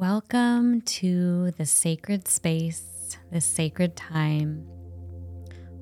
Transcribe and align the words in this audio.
Welcome 0.00 0.82
to 0.82 1.50
the 1.58 1.66
sacred 1.66 2.28
space, 2.28 3.18
the 3.32 3.40
sacred 3.40 3.96
time. 3.96 4.64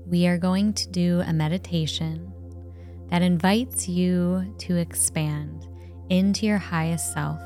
We 0.07 0.27
are 0.27 0.39
going 0.39 0.73
to 0.73 0.89
do 0.89 1.21
a 1.27 1.35
meditation 1.35 2.33
that 3.11 3.21
invites 3.21 3.91
you 3.91 4.55
to 4.61 4.77
expand 4.77 5.69
into 6.09 6.47
your 6.47 6.57
highest 6.57 7.13
self, 7.13 7.39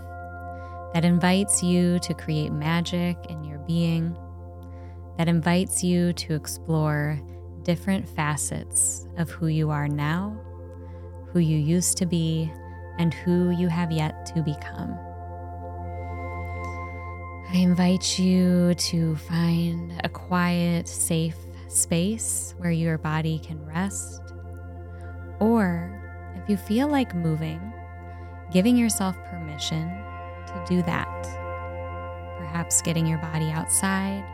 that 0.95 1.05
invites 1.05 1.61
you 1.61 1.99
to 1.99 2.15
create 2.15 2.53
magic 2.53 3.17
in 3.29 3.43
your 3.43 3.59
being, 3.67 4.17
that 5.19 5.27
invites 5.27 5.83
you 5.83 6.13
to 6.13 6.35
explore 6.37 7.21
different 7.65 8.09
facets 8.09 9.09
of 9.19 9.29
who 9.29 9.49
you 9.49 9.71
are 9.71 9.89
now, 9.89 10.41
who 11.33 11.41
you 11.41 11.59
used 11.59 11.97
to 11.97 12.07
be, 12.07 12.49
and 13.01 13.13
who 13.13 13.51
you 13.51 13.67
have 13.67 13.91
yet 13.91 14.25
to 14.27 14.41
become. 14.41 14.97
I 17.53 17.57
invite 17.57 18.17
you 18.17 18.75
to 18.75 19.17
find 19.17 20.01
a 20.05 20.09
quiet, 20.09 20.87
safe 20.87 21.35
space 21.67 22.55
where 22.59 22.71
your 22.71 22.97
body 22.97 23.41
can 23.41 23.67
rest. 23.67 24.23
Or 25.41 26.01
if 26.37 26.49
you 26.49 26.57
feel 26.57 26.87
like 26.87 27.13
moving, 27.13 27.61
giving 28.53 28.77
yourself 28.77 29.17
permission 29.25 29.89
to 30.47 30.65
do 30.69 30.81
that. 30.83 31.25
Perhaps 32.39 32.83
getting 32.83 33.05
your 33.05 33.19
body 33.19 33.51
outside 33.51 34.25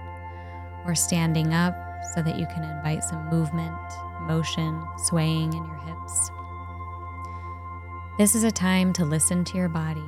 or 0.84 0.94
standing 0.94 1.54
up 1.54 1.74
so 2.14 2.20
that 2.20 2.38
you 2.38 2.44
can 2.48 2.64
invite 2.64 3.02
some 3.02 3.30
movement, 3.30 3.72
motion, 4.20 4.84
swaying 5.06 5.54
in 5.54 5.64
your 5.64 5.80
hips. 5.86 6.30
This 8.18 8.34
is 8.34 8.44
a 8.44 8.50
time 8.50 8.92
to 8.92 9.06
listen 9.06 9.42
to 9.44 9.56
your 9.56 9.70
body 9.70 10.04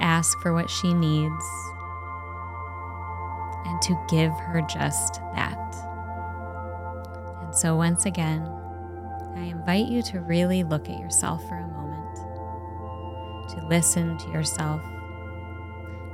ask 0.00 0.38
for 0.40 0.52
what 0.52 0.70
she 0.70 0.92
needs, 0.94 1.44
and 3.66 3.82
to 3.82 3.98
give 4.08 4.32
her 4.32 4.60
just 4.62 5.20
that. 5.34 5.58
And 7.42 7.54
so, 7.54 7.76
once 7.76 8.06
again, 8.06 8.42
I 9.36 9.44
invite 9.44 9.86
you 9.86 10.02
to 10.02 10.20
really 10.20 10.62
look 10.62 10.88
at 10.88 11.00
yourself 11.00 11.46
for 11.48 11.56
a 11.56 11.66
moment, 11.66 12.16
to 13.50 13.66
listen 13.66 14.16
to 14.18 14.30
yourself, 14.30 14.82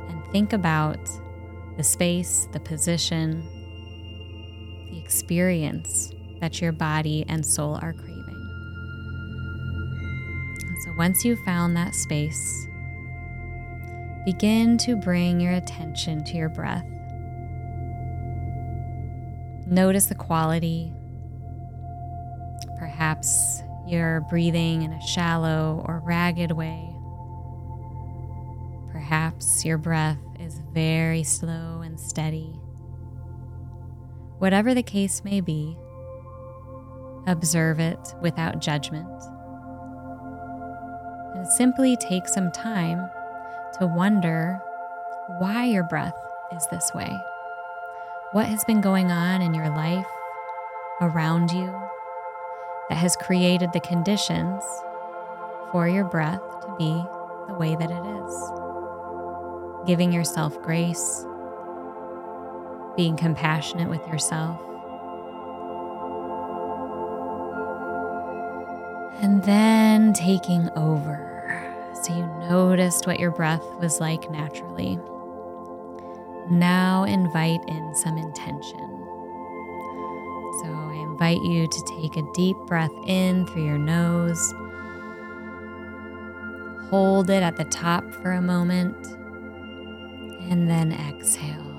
and 0.08 0.24
think 0.32 0.52
about 0.52 0.98
the 1.76 1.84
space, 1.84 2.48
the 2.52 2.60
position, 2.60 3.42
the 4.90 4.98
experience 4.98 6.12
that 6.40 6.60
your 6.60 6.72
body 6.72 7.24
and 7.28 7.44
soul 7.44 7.78
are 7.82 7.92
craving. 7.92 8.16
And 10.66 10.82
so, 10.84 10.92
once 10.96 11.24
you've 11.24 11.40
found 11.40 11.76
that 11.76 11.94
space, 11.94 12.66
begin 14.24 14.76
to 14.78 14.96
bring 14.96 15.40
your 15.40 15.52
attention 15.52 16.22
to 16.24 16.36
your 16.36 16.48
breath. 16.48 16.84
Notice 19.66 20.06
the 20.06 20.14
quality. 20.14 20.92
Perhaps 22.78 23.62
you're 23.86 24.20
breathing 24.22 24.82
in 24.82 24.92
a 24.92 25.06
shallow 25.06 25.84
or 25.86 26.02
ragged 26.04 26.52
way. 26.52 26.94
Perhaps 28.92 29.64
your 29.64 29.78
breath 29.78 30.18
is 30.38 30.60
very 30.72 31.22
slow 31.22 31.80
and 31.82 31.98
steady. 31.98 32.58
Whatever 34.38 34.74
the 34.74 34.82
case 34.82 35.22
may 35.24 35.40
be, 35.40 35.76
observe 37.26 37.78
it 37.78 38.14
without 38.20 38.60
judgment. 38.60 39.08
And 41.34 41.46
simply 41.46 41.96
take 41.96 42.26
some 42.26 42.50
time 42.52 43.08
to 43.80 43.86
wonder 43.86 44.60
why 45.38 45.64
your 45.64 45.82
breath 45.82 46.16
is 46.52 46.66
this 46.66 46.92
way. 46.94 47.10
What 48.32 48.44
has 48.46 48.62
been 48.64 48.82
going 48.82 49.10
on 49.10 49.40
in 49.40 49.54
your 49.54 49.70
life, 49.70 50.06
around 51.00 51.50
you, 51.50 51.72
that 52.90 52.96
has 52.96 53.16
created 53.16 53.72
the 53.72 53.80
conditions 53.80 54.62
for 55.72 55.88
your 55.88 56.04
breath 56.04 56.42
to 56.60 56.76
be 56.78 56.92
the 57.48 57.54
way 57.54 57.74
that 57.74 57.90
it 57.90 58.04
is. 58.04 59.86
Giving 59.86 60.12
yourself 60.12 60.60
grace, 60.60 61.24
being 62.98 63.16
compassionate 63.16 63.88
with 63.88 64.06
yourself. 64.08 64.60
And 69.22 69.42
then 69.44 70.12
taking 70.12 70.68
over 70.76 71.29
so 72.02 72.16
you 72.16 72.26
noticed 72.48 73.06
what 73.06 73.20
your 73.20 73.30
breath 73.30 73.64
was 73.80 74.00
like 74.00 74.30
naturally. 74.30 74.98
Now 76.50 77.04
invite 77.04 77.60
in 77.68 77.94
some 77.94 78.16
intention. 78.16 79.06
So 80.62 80.68
I 80.68 81.06
invite 81.08 81.42
you 81.42 81.66
to 81.66 81.82
take 82.00 82.16
a 82.16 82.22
deep 82.34 82.56
breath 82.66 82.90
in 83.06 83.46
through 83.46 83.64
your 83.64 83.78
nose. 83.78 84.52
Hold 86.90 87.30
it 87.30 87.42
at 87.42 87.56
the 87.56 87.64
top 87.64 88.04
for 88.14 88.32
a 88.32 88.42
moment 88.42 88.96
and 90.50 90.68
then 90.68 90.92
exhale. 90.92 91.69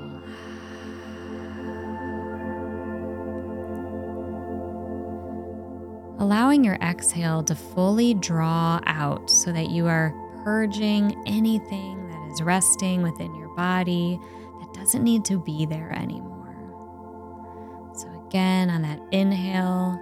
Allowing 6.22 6.64
your 6.64 6.76
exhale 6.76 7.42
to 7.42 7.56
fully 7.56 8.14
draw 8.14 8.80
out 8.86 9.28
so 9.28 9.52
that 9.52 9.72
you 9.72 9.88
are 9.88 10.14
purging 10.44 11.20
anything 11.26 12.08
that 12.08 12.32
is 12.32 12.44
resting 12.44 13.02
within 13.02 13.34
your 13.34 13.50
body 13.56 14.20
that 14.60 14.72
doesn't 14.72 15.04
need 15.04 15.26
to 15.26 15.40
be 15.40 15.66
there 15.66 15.92
anymore. 15.94 16.56
So, 17.96 18.08
again, 18.28 18.70
on 18.70 18.84
that 18.84 19.00
inhale, 19.12 20.00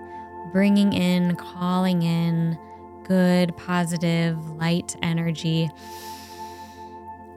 bringing 0.51 0.91
in, 0.91 1.37
calling 1.37 2.01
in 2.03 2.59
good, 3.05 3.55
positive, 3.55 4.37
light 4.57 4.97
energy, 5.01 5.69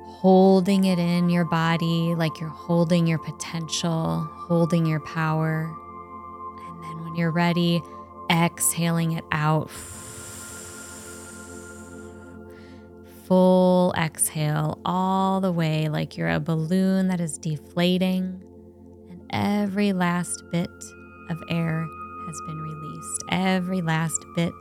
holding 0.06 0.84
it 0.86 0.98
in 0.98 1.30
your 1.30 1.44
body 1.44 2.16
like 2.16 2.40
you're 2.40 2.48
holding 2.48 3.06
your 3.06 3.18
potential, 3.18 4.28
holding 4.48 4.86
your 4.86 5.00
power. 5.00 5.72
And 6.66 6.82
then 6.82 7.04
when 7.04 7.14
you're 7.14 7.30
ready, 7.30 7.80
exhaling 8.32 9.12
it 9.12 9.24
out. 9.30 9.70
Full 13.24 13.94
exhale 13.96 14.80
all 14.84 15.40
the 15.40 15.52
way 15.52 15.88
like 15.88 16.16
you're 16.16 16.30
a 16.30 16.40
balloon 16.40 17.08
that 17.08 17.20
is 17.20 17.38
deflating, 17.38 18.42
and 19.10 19.22
every 19.30 19.92
last 19.92 20.42
bit 20.50 20.70
of 21.30 21.42
air 21.48 21.86
has 22.26 22.40
been 22.46 22.60
released. 22.60 23.24
Every 23.30 23.80
last 23.80 24.24
bit 24.34 24.52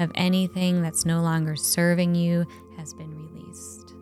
of 0.00 0.10
anything 0.14 0.82
that's 0.82 1.04
no 1.04 1.20
longer 1.20 1.56
serving 1.56 2.14
you 2.14 2.46
has 2.76 2.94
been 2.94 3.10
released. 3.14 3.94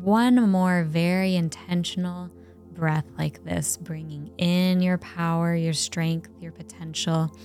One 0.00 0.50
more 0.50 0.84
very 0.84 1.34
intentional 1.34 2.30
breath 2.72 3.06
like 3.18 3.44
this, 3.44 3.76
bringing 3.76 4.30
in 4.38 4.80
your 4.80 4.98
power, 4.98 5.54
your 5.54 5.72
strength, 5.72 6.30
your 6.40 6.52
potential 6.52 7.36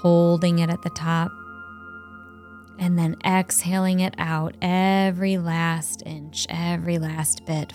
holding 0.00 0.58
it 0.58 0.70
at 0.70 0.82
the 0.82 0.90
top, 0.90 1.30
and 2.78 2.98
then 2.98 3.16
exhaling 3.24 4.00
it 4.00 4.14
out 4.18 4.54
every 4.60 5.38
last 5.38 6.02
inch, 6.04 6.46
every 6.50 6.98
last 6.98 7.44
bit. 7.46 7.72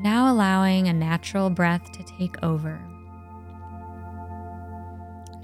Now 0.00 0.32
allowing 0.32 0.88
a 0.88 0.92
natural 0.92 1.50
breath 1.50 1.90
to 1.92 2.04
take 2.18 2.42
over. 2.42 2.80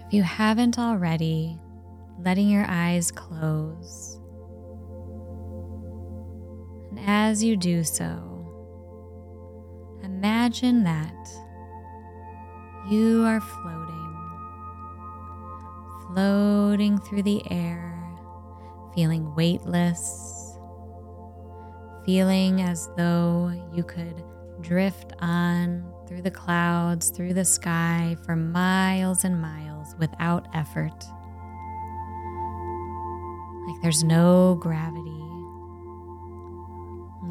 If 0.07 0.13
you 0.13 0.23
haven't 0.23 0.79
already, 0.79 1.59
letting 2.21 2.49
your 2.49 2.65
eyes 2.69 3.11
close. 3.11 4.21
And 6.91 7.01
as 7.05 7.43
you 7.43 7.57
do 7.57 7.83
so, 7.83 8.34
Imagine 10.05 10.85
that 10.85 11.31
you 12.91 13.25
are 13.25 13.41
floating, 13.41 14.17
floating 16.07 16.99
through 16.99 17.23
the 17.23 17.43
air, 17.51 17.99
feeling 18.95 19.35
weightless, 19.35 20.59
feeling 22.05 22.61
as 22.61 22.91
though 22.99 23.51
you 23.73 23.83
could 23.83 24.23
drift 24.61 25.15
on 25.21 25.91
through 26.07 26.21
the 26.21 26.31
clouds, 26.31 27.09
through 27.09 27.33
the 27.33 27.45
sky 27.45 28.15
for 28.27 28.37
miles 28.37 29.25
and 29.25 29.41
miles 29.41 29.97
without 29.99 30.47
effort. 30.53 31.03
Like 33.67 33.81
there's 33.81 34.05
no 34.05 34.57
gravity 34.61 35.24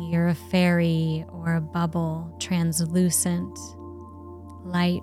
you're 0.01 0.27
a 0.27 0.35
fairy 0.35 1.25
or 1.29 1.55
a 1.55 1.61
bubble, 1.61 2.35
translucent, 2.39 3.57
light. 4.63 5.01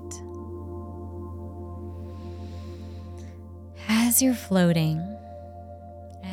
as 4.10 4.20
you're 4.20 4.34
floating, 4.34 4.98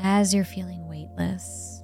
as 0.04 0.34
you're 0.34 0.44
feeling 0.44 0.88
weightless, 0.88 1.84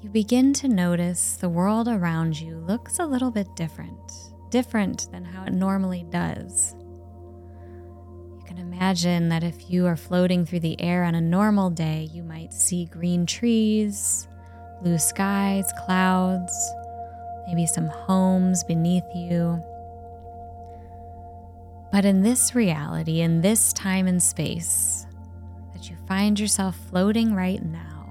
you 0.00 0.08
begin 0.08 0.52
to 0.52 0.68
notice 0.68 1.36
the 1.36 1.48
world 1.48 1.88
around 1.88 2.40
you 2.40 2.56
looks 2.56 2.98
a 2.98 3.04
little 3.04 3.32
bit 3.32 3.48
different, 3.56 4.12
different 4.50 5.10
than 5.10 5.24
how 5.24 5.44
it 5.44 5.52
normally 5.52 6.06
does. 6.08 6.74
You 8.38 8.44
can 8.46 8.58
imagine 8.58 9.28
that 9.30 9.42
if 9.42 9.68
you 9.68 9.86
are 9.86 9.96
floating 9.96 10.46
through 10.46 10.60
the 10.60 10.80
air 10.80 11.02
on 11.02 11.14
a 11.16 11.20
normal 11.20 11.68
day, 11.68 12.08
you 12.12 12.22
might 12.22 12.52
see 12.52 12.86
green 12.86 13.26
trees, 13.26 14.28
blue 14.82 14.98
skies, 14.98 15.72
clouds, 15.84 16.72
maybe 17.46 17.66
some 17.66 17.88
homes 17.88 18.64
beneath 18.64 19.04
you. 19.14 19.62
But 21.92 22.04
in 22.04 22.22
this 22.22 22.54
reality, 22.54 23.20
in 23.20 23.40
this 23.40 23.72
time 23.72 24.06
and 24.06 24.22
space 24.22 25.06
that 25.72 25.90
you 25.90 25.96
find 26.06 26.38
yourself 26.38 26.76
floating 26.88 27.34
right 27.34 27.62
now, 27.62 28.08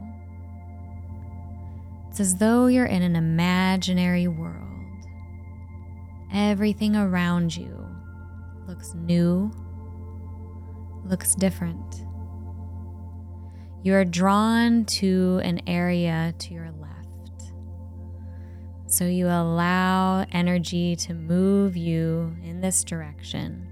it's 2.10 2.20
as 2.20 2.36
though 2.36 2.68
you're 2.68 2.86
in 2.86 3.02
an 3.02 3.16
imaginary 3.16 4.28
world. 4.28 4.66
Everything 6.34 6.96
around 6.96 7.56
you 7.56 7.88
looks 8.68 8.94
new, 8.94 9.52
looks 11.06 11.34
different. 11.36 12.06
You 13.82 13.94
are 13.94 14.04
drawn 14.04 14.84
to 14.86 15.40
an 15.42 15.62
area 15.66 16.34
to 16.38 16.54
your 16.54 16.70
left. 16.82 17.54
So 18.88 19.06
you 19.06 19.28
allow 19.28 20.26
energy 20.34 20.98
to 20.98 21.14
move 21.14 21.78
you 21.78 22.36
in 22.44 22.60
this 22.60 22.84
direction. 22.84 23.68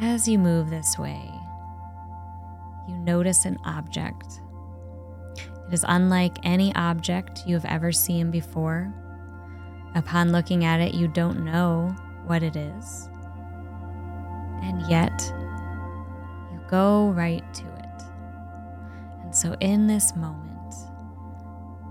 As 0.00 0.26
you 0.26 0.38
move 0.38 0.70
this 0.70 0.96
way, 0.98 1.30
you 2.88 2.96
notice 2.96 3.44
an 3.44 3.58
object. 3.66 4.40
It 5.68 5.74
is 5.74 5.84
unlike 5.86 6.38
any 6.42 6.74
object 6.76 7.42
you 7.46 7.54
have 7.54 7.66
ever 7.66 7.92
seen 7.92 8.30
before. 8.30 8.94
Upon 9.94 10.32
looking 10.32 10.64
at 10.64 10.80
it, 10.80 10.94
you 10.94 11.06
don't 11.06 11.44
know 11.44 11.94
what 12.24 12.42
it 12.42 12.56
is. 12.56 13.10
And 14.62 14.88
yet, 14.88 15.12
you 16.50 16.60
go 16.70 17.10
right 17.10 17.44
to 17.54 17.69
so, 19.40 19.56
in 19.60 19.86
this 19.86 20.14
moment, 20.16 20.74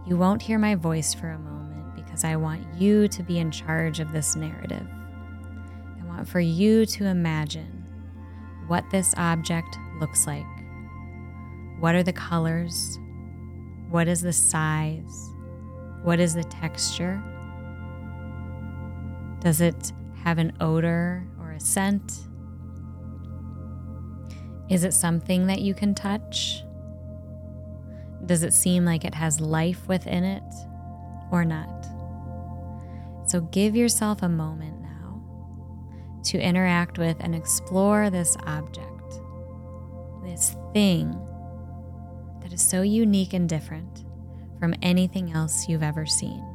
you 0.05 0.15
won't 0.15 0.39
hear 0.39 0.59
my 0.59 0.75
voice 0.75 1.15
for 1.15 1.31
a 1.31 1.39
moment 1.39 1.95
because 1.95 2.23
I 2.23 2.35
want 2.35 2.63
you 2.77 3.07
to 3.07 3.23
be 3.23 3.39
in 3.39 3.49
charge 3.49 3.99
of 3.99 4.11
this 4.11 4.35
narrative. 4.35 4.85
I 5.99 6.05
want 6.05 6.29
for 6.29 6.39
you 6.39 6.85
to 6.85 7.05
imagine 7.05 7.83
what 8.67 8.83
this 8.91 9.15
object 9.17 9.79
looks 9.99 10.27
like. 10.27 10.45
What 11.79 11.95
are 11.95 12.03
the 12.03 12.13
colors? 12.13 12.99
What 13.89 14.07
is 14.07 14.21
the 14.21 14.31
size? 14.31 15.31
What 16.03 16.19
is 16.19 16.35
the 16.35 16.43
texture? 16.43 17.19
Does 19.39 19.59
it 19.59 19.91
have 20.23 20.37
an 20.37 20.53
odor 20.61 21.25
or 21.39 21.53
a 21.53 21.59
scent? 21.59 22.27
Is 24.69 24.83
it 24.83 24.93
something 24.93 25.47
that 25.47 25.61
you 25.61 25.73
can 25.73 25.95
touch? 25.95 26.63
Does 28.29 28.43
it 28.43 28.53
seem 28.53 28.85
like 28.85 29.05
it 29.05 29.15
has 29.15 29.41
life 29.41 29.87
within 29.87 30.23
it 30.23 30.43
or 31.31 31.43
not? 31.43 31.87
So 33.25 33.41
give 33.41 33.75
yourself 33.75 34.21
a 34.21 34.29
moment 34.29 34.79
now 34.81 35.19
to 36.25 36.39
interact 36.39 36.99
with 36.99 37.17
and 37.21 37.33
explore 37.33 38.11
this 38.11 38.37
object, 38.45 39.19
this 40.21 40.55
thing 40.73 41.09
that 42.43 42.53
is 42.53 42.61
so 42.61 42.83
unique 42.83 43.33
and 43.33 43.49
different 43.49 44.05
from 44.59 44.75
anything 44.83 45.33
else 45.33 45.67
you've 45.67 45.81
ever 45.81 46.05
seen. 46.05 46.45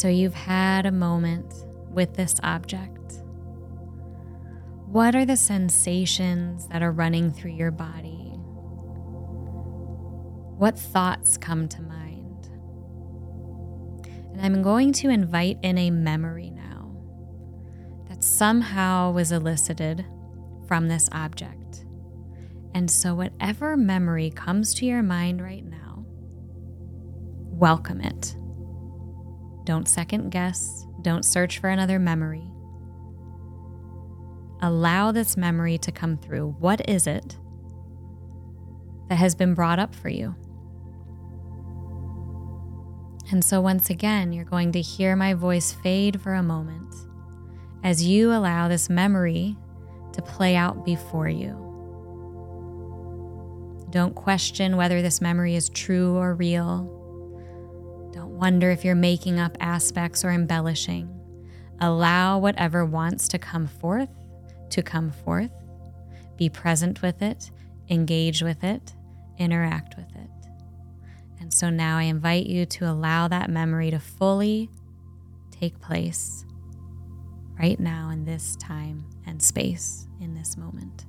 So 0.00 0.08
you've 0.08 0.32
had 0.32 0.86
a 0.86 0.90
moment 0.90 1.52
with 1.90 2.14
this 2.14 2.40
object. 2.42 3.22
What 4.86 5.14
are 5.14 5.26
the 5.26 5.36
sensations 5.36 6.66
that 6.68 6.82
are 6.82 6.90
running 6.90 7.30
through 7.30 7.50
your 7.50 7.70
body? 7.70 8.32
What 10.56 10.78
thoughts 10.78 11.36
come 11.36 11.68
to 11.68 11.82
mind? 11.82 12.48
And 14.32 14.40
I'm 14.40 14.62
going 14.62 14.94
to 14.94 15.10
invite 15.10 15.58
in 15.62 15.76
a 15.76 15.90
memory 15.90 16.48
now 16.48 16.96
that 18.08 18.24
somehow 18.24 19.12
was 19.12 19.32
elicited 19.32 20.06
from 20.66 20.88
this 20.88 21.10
object. 21.12 21.84
And 22.72 22.90
so, 22.90 23.14
whatever 23.14 23.76
memory 23.76 24.30
comes 24.30 24.72
to 24.76 24.86
your 24.86 25.02
mind 25.02 25.42
right 25.42 25.66
now, 25.66 26.06
welcome 27.50 28.00
it. 28.00 28.34
Don't 29.64 29.88
second 29.88 30.30
guess. 30.30 30.86
Don't 31.02 31.24
search 31.24 31.58
for 31.58 31.68
another 31.68 31.98
memory. 31.98 32.50
Allow 34.62 35.12
this 35.12 35.36
memory 35.36 35.78
to 35.78 35.92
come 35.92 36.16
through. 36.16 36.56
What 36.58 36.88
is 36.88 37.06
it 37.06 37.38
that 39.08 39.16
has 39.16 39.34
been 39.34 39.54
brought 39.54 39.78
up 39.78 39.94
for 39.94 40.08
you? 40.08 40.34
And 43.30 43.44
so, 43.44 43.60
once 43.60 43.90
again, 43.90 44.32
you're 44.32 44.44
going 44.44 44.72
to 44.72 44.80
hear 44.80 45.14
my 45.14 45.34
voice 45.34 45.72
fade 45.72 46.20
for 46.20 46.34
a 46.34 46.42
moment 46.42 46.94
as 47.82 48.04
you 48.04 48.32
allow 48.32 48.68
this 48.68 48.90
memory 48.90 49.56
to 50.12 50.20
play 50.20 50.56
out 50.56 50.84
before 50.84 51.28
you. 51.28 51.66
Don't 53.90 54.14
question 54.14 54.76
whether 54.76 55.00
this 55.00 55.20
memory 55.20 55.54
is 55.54 55.68
true 55.68 56.16
or 56.16 56.34
real. 56.34 56.99
Wonder 58.40 58.70
if 58.70 58.86
you're 58.86 58.94
making 58.94 59.38
up 59.38 59.58
aspects 59.60 60.24
or 60.24 60.30
embellishing. 60.30 61.14
Allow 61.78 62.38
whatever 62.38 62.86
wants 62.86 63.28
to 63.28 63.38
come 63.38 63.66
forth 63.66 64.08
to 64.70 64.82
come 64.82 65.10
forth. 65.10 65.52
Be 66.38 66.48
present 66.48 67.02
with 67.02 67.20
it, 67.20 67.50
engage 67.90 68.40
with 68.40 68.64
it, 68.64 68.94
interact 69.38 69.94
with 69.98 70.08
it. 70.16 70.30
And 71.38 71.52
so 71.52 71.68
now 71.68 71.98
I 71.98 72.04
invite 72.04 72.46
you 72.46 72.64
to 72.64 72.90
allow 72.90 73.28
that 73.28 73.50
memory 73.50 73.90
to 73.90 73.98
fully 73.98 74.70
take 75.50 75.78
place 75.78 76.46
right 77.58 77.78
now 77.78 78.08
in 78.08 78.24
this 78.24 78.56
time 78.56 79.04
and 79.26 79.42
space 79.42 80.08
in 80.18 80.32
this 80.32 80.56
moment. 80.56 81.04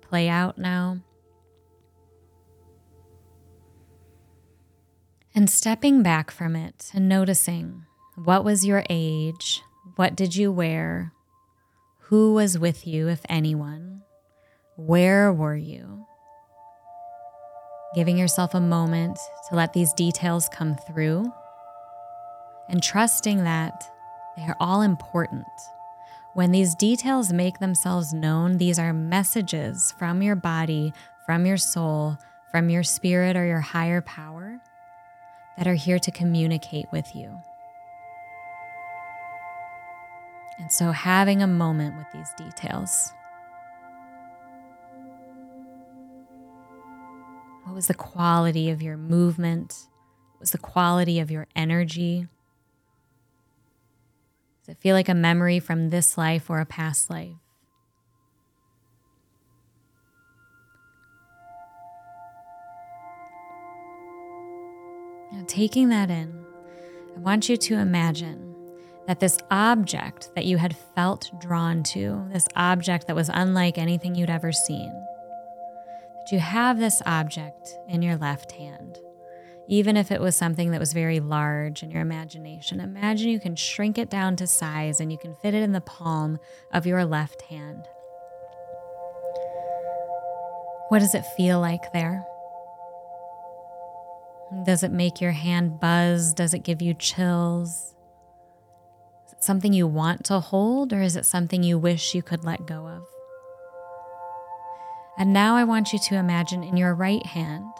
Play 0.00 0.28
out 0.28 0.58
now. 0.58 1.00
And 5.34 5.48
stepping 5.48 6.02
back 6.02 6.30
from 6.30 6.56
it 6.56 6.90
and 6.92 7.08
noticing 7.08 7.84
what 8.16 8.44
was 8.44 8.66
your 8.66 8.84
age? 8.90 9.62
What 9.96 10.16
did 10.16 10.34
you 10.34 10.50
wear? 10.50 11.12
Who 12.08 12.34
was 12.34 12.58
with 12.58 12.86
you, 12.86 13.08
if 13.08 13.20
anyone? 13.28 14.02
Where 14.76 15.32
were 15.32 15.56
you? 15.56 16.06
Giving 17.94 18.18
yourself 18.18 18.54
a 18.54 18.60
moment 18.60 19.18
to 19.48 19.56
let 19.56 19.72
these 19.72 19.92
details 19.92 20.48
come 20.52 20.76
through 20.86 21.30
and 22.68 22.82
trusting 22.82 23.44
that 23.44 23.84
they 24.36 24.42
are 24.42 24.56
all 24.60 24.82
important. 24.82 25.44
When 26.32 26.52
these 26.52 26.76
details 26.76 27.32
make 27.32 27.58
themselves 27.58 28.14
known, 28.14 28.58
these 28.58 28.78
are 28.78 28.92
messages 28.92 29.92
from 29.98 30.22
your 30.22 30.36
body, 30.36 30.92
from 31.26 31.44
your 31.44 31.56
soul, 31.56 32.18
from 32.52 32.70
your 32.70 32.84
spirit 32.84 33.36
or 33.36 33.44
your 33.44 33.60
higher 33.60 34.00
power 34.00 34.60
that 35.58 35.66
are 35.66 35.74
here 35.74 35.98
to 35.98 36.10
communicate 36.12 36.86
with 36.92 37.16
you. 37.16 37.36
And 40.60 40.70
so, 40.70 40.92
having 40.92 41.42
a 41.42 41.46
moment 41.48 41.96
with 41.96 42.06
these 42.12 42.32
details. 42.34 43.12
What 47.64 47.74
was 47.74 47.86
the 47.88 47.94
quality 47.94 48.70
of 48.70 48.82
your 48.82 48.96
movement? 48.96 49.74
What 50.32 50.40
was 50.40 50.50
the 50.52 50.58
quality 50.58 51.18
of 51.18 51.30
your 51.30 51.46
energy? 51.56 52.28
It 54.70 54.78
feel 54.78 54.94
like 54.94 55.08
a 55.08 55.14
memory 55.14 55.58
from 55.58 55.90
this 55.90 56.16
life 56.16 56.48
or 56.48 56.60
a 56.60 56.64
past 56.64 57.10
life? 57.10 57.34
Now, 65.32 65.44
taking 65.48 65.88
that 65.88 66.08
in, 66.08 66.44
I 67.16 67.18
want 67.18 67.48
you 67.48 67.56
to 67.56 67.74
imagine 67.74 68.54
that 69.08 69.18
this 69.18 69.38
object 69.50 70.30
that 70.36 70.44
you 70.44 70.56
had 70.56 70.76
felt 70.94 71.32
drawn 71.40 71.82
to, 71.82 72.28
this 72.32 72.46
object 72.54 73.08
that 73.08 73.16
was 73.16 73.28
unlike 73.28 73.76
anything 73.76 74.14
you'd 74.14 74.30
ever 74.30 74.52
seen, 74.52 74.92
that 74.92 76.28
you 76.30 76.38
have 76.38 76.78
this 76.78 77.02
object 77.06 77.76
in 77.88 78.02
your 78.02 78.16
left 78.16 78.52
hand. 78.52 78.98
Even 79.70 79.96
if 79.96 80.10
it 80.10 80.20
was 80.20 80.34
something 80.34 80.72
that 80.72 80.80
was 80.80 80.92
very 80.92 81.20
large 81.20 81.84
in 81.84 81.92
your 81.92 82.02
imagination, 82.02 82.80
imagine 82.80 83.28
you 83.28 83.38
can 83.38 83.54
shrink 83.54 83.98
it 83.98 84.10
down 84.10 84.34
to 84.34 84.44
size 84.44 84.98
and 84.98 85.12
you 85.12 85.16
can 85.16 85.32
fit 85.32 85.54
it 85.54 85.62
in 85.62 85.70
the 85.70 85.80
palm 85.80 86.40
of 86.72 86.86
your 86.86 87.04
left 87.04 87.42
hand. 87.42 87.86
What 90.88 90.98
does 90.98 91.14
it 91.14 91.24
feel 91.36 91.60
like 91.60 91.92
there? 91.92 92.26
Does 94.66 94.82
it 94.82 94.90
make 94.90 95.20
your 95.20 95.30
hand 95.30 95.78
buzz? 95.78 96.34
Does 96.34 96.52
it 96.52 96.64
give 96.64 96.82
you 96.82 96.92
chills? 96.92 97.94
Is 99.28 99.34
it 99.34 99.44
something 99.44 99.72
you 99.72 99.86
want 99.86 100.24
to 100.24 100.40
hold 100.40 100.92
or 100.92 101.00
is 101.00 101.14
it 101.14 101.24
something 101.24 101.62
you 101.62 101.78
wish 101.78 102.12
you 102.12 102.22
could 102.24 102.42
let 102.42 102.66
go 102.66 102.88
of? 102.88 103.06
And 105.16 105.32
now 105.32 105.54
I 105.54 105.62
want 105.62 105.92
you 105.92 106.00
to 106.08 106.16
imagine 106.16 106.64
in 106.64 106.76
your 106.76 106.92
right 106.92 107.24
hand, 107.24 107.70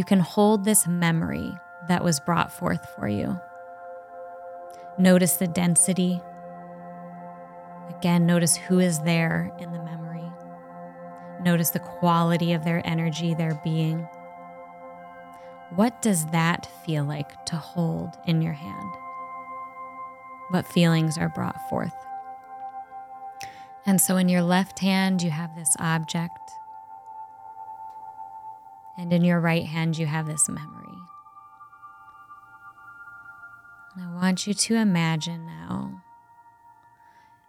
you 0.00 0.04
can 0.04 0.20
hold 0.20 0.64
this 0.64 0.86
memory 0.86 1.52
that 1.86 2.02
was 2.02 2.20
brought 2.20 2.50
forth 2.50 2.88
for 2.96 3.06
you. 3.06 3.38
Notice 4.96 5.34
the 5.34 5.46
density. 5.46 6.22
Again, 7.98 8.24
notice 8.24 8.56
who 8.56 8.78
is 8.78 9.00
there 9.00 9.52
in 9.58 9.72
the 9.72 9.84
memory. 9.84 10.24
Notice 11.42 11.68
the 11.68 11.80
quality 11.80 12.54
of 12.54 12.64
their 12.64 12.80
energy, 12.86 13.34
their 13.34 13.60
being. 13.62 14.08
What 15.74 16.00
does 16.00 16.24
that 16.28 16.66
feel 16.86 17.04
like 17.04 17.44
to 17.44 17.56
hold 17.56 18.16
in 18.26 18.40
your 18.40 18.54
hand? 18.54 18.94
What 20.48 20.66
feelings 20.66 21.18
are 21.18 21.28
brought 21.28 21.68
forth? 21.68 21.92
And 23.84 24.00
so 24.00 24.16
in 24.16 24.30
your 24.30 24.40
left 24.40 24.78
hand, 24.78 25.20
you 25.20 25.30
have 25.30 25.54
this 25.54 25.76
object, 25.78 26.52
and 28.98 29.12
in 29.12 29.24
your 29.24 29.40
right 29.40 29.64
hand, 29.64 29.98
you 29.98 30.06
have 30.06 30.26
this 30.26 30.48
memory. 30.48 30.98
And 33.94 34.04
I 34.04 34.14
want 34.14 34.46
you 34.46 34.54
to 34.54 34.74
imagine 34.76 35.46
now 35.46 36.02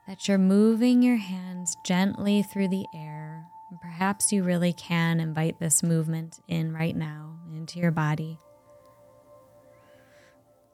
that 0.08 0.28
you're 0.28 0.38
moving 0.38 1.02
your 1.02 1.18
hands 1.18 1.78
gently 1.86 2.42
through 2.42 2.68
the 2.68 2.86
air. 2.94 3.46
Perhaps 3.82 4.34
you 4.34 4.44
really 4.44 4.74
can 4.74 5.20
invite 5.20 5.60
this 5.60 5.82
movement 5.82 6.40
in 6.48 6.74
right 6.74 6.96
now 6.96 7.38
into 7.54 7.80
your 7.80 7.92
body. 7.92 8.38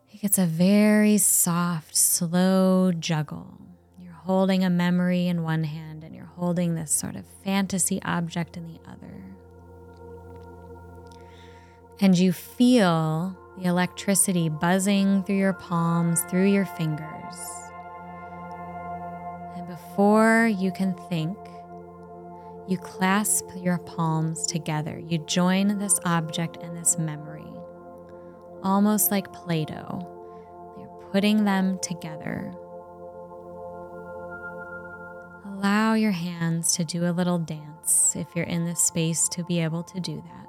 It's 0.10 0.40
a 0.40 0.46
very 0.48 1.20
soft, 1.20 1.96
slow 1.96 2.92
juggle. 2.92 3.62
You're 4.00 4.14
holding 4.14 4.64
a 4.64 4.70
memory 4.70 5.28
in 5.28 5.44
one 5.44 5.64
hand 5.66 6.04
and 6.04 6.16
you're 6.16 6.26
holding 6.26 6.74
this 6.74 6.92
sort 6.92 7.16
of 7.16 7.26
fantasy 7.44 8.02
object 8.04 8.58
in 8.58 8.66
the 8.66 8.80
other. 8.90 9.37
And 12.00 12.18
you 12.18 12.32
feel 12.32 13.36
the 13.58 13.66
electricity 13.66 14.50
buzzing 14.50 15.24
through 15.24 15.38
your 15.38 15.54
palms, 15.54 16.22
through 16.30 16.48
your 16.48 16.66
fingers. 16.66 17.36
And 19.56 19.68
before 19.68 20.48
you 20.48 20.72
can 20.72 20.94
think, 21.10 21.38
you 22.68 22.78
clasp 22.78 23.46
your 23.56 23.80
palms 23.80 24.46
together. 24.46 25.00
You 25.00 25.20
join 25.20 25.80
this 25.80 26.00
object 26.06 26.58
and 26.62 26.78
this 26.78 27.00
memory, 27.00 27.50
almost 28.62 29.10
like 29.10 29.32
Play 29.34 29.66
Doh. 29.66 30.76
You're 30.78 31.10
putting 31.12 31.46
them 31.46 31.80
together. 31.82 32.54
Allow 35.46 35.96
your 35.96 36.12
hands 36.12 36.74
to 36.74 36.84
do 36.84 37.06
a 37.06 37.12
little 37.12 37.40
dance 37.40 38.16
if 38.16 38.28
you're 38.36 38.46
in 38.46 38.66
the 38.66 38.76
space 38.76 39.28
to 39.30 39.44
be 39.46 39.62
able 39.62 39.84
to 39.84 40.00
do 40.00 40.22
that. 40.28 40.47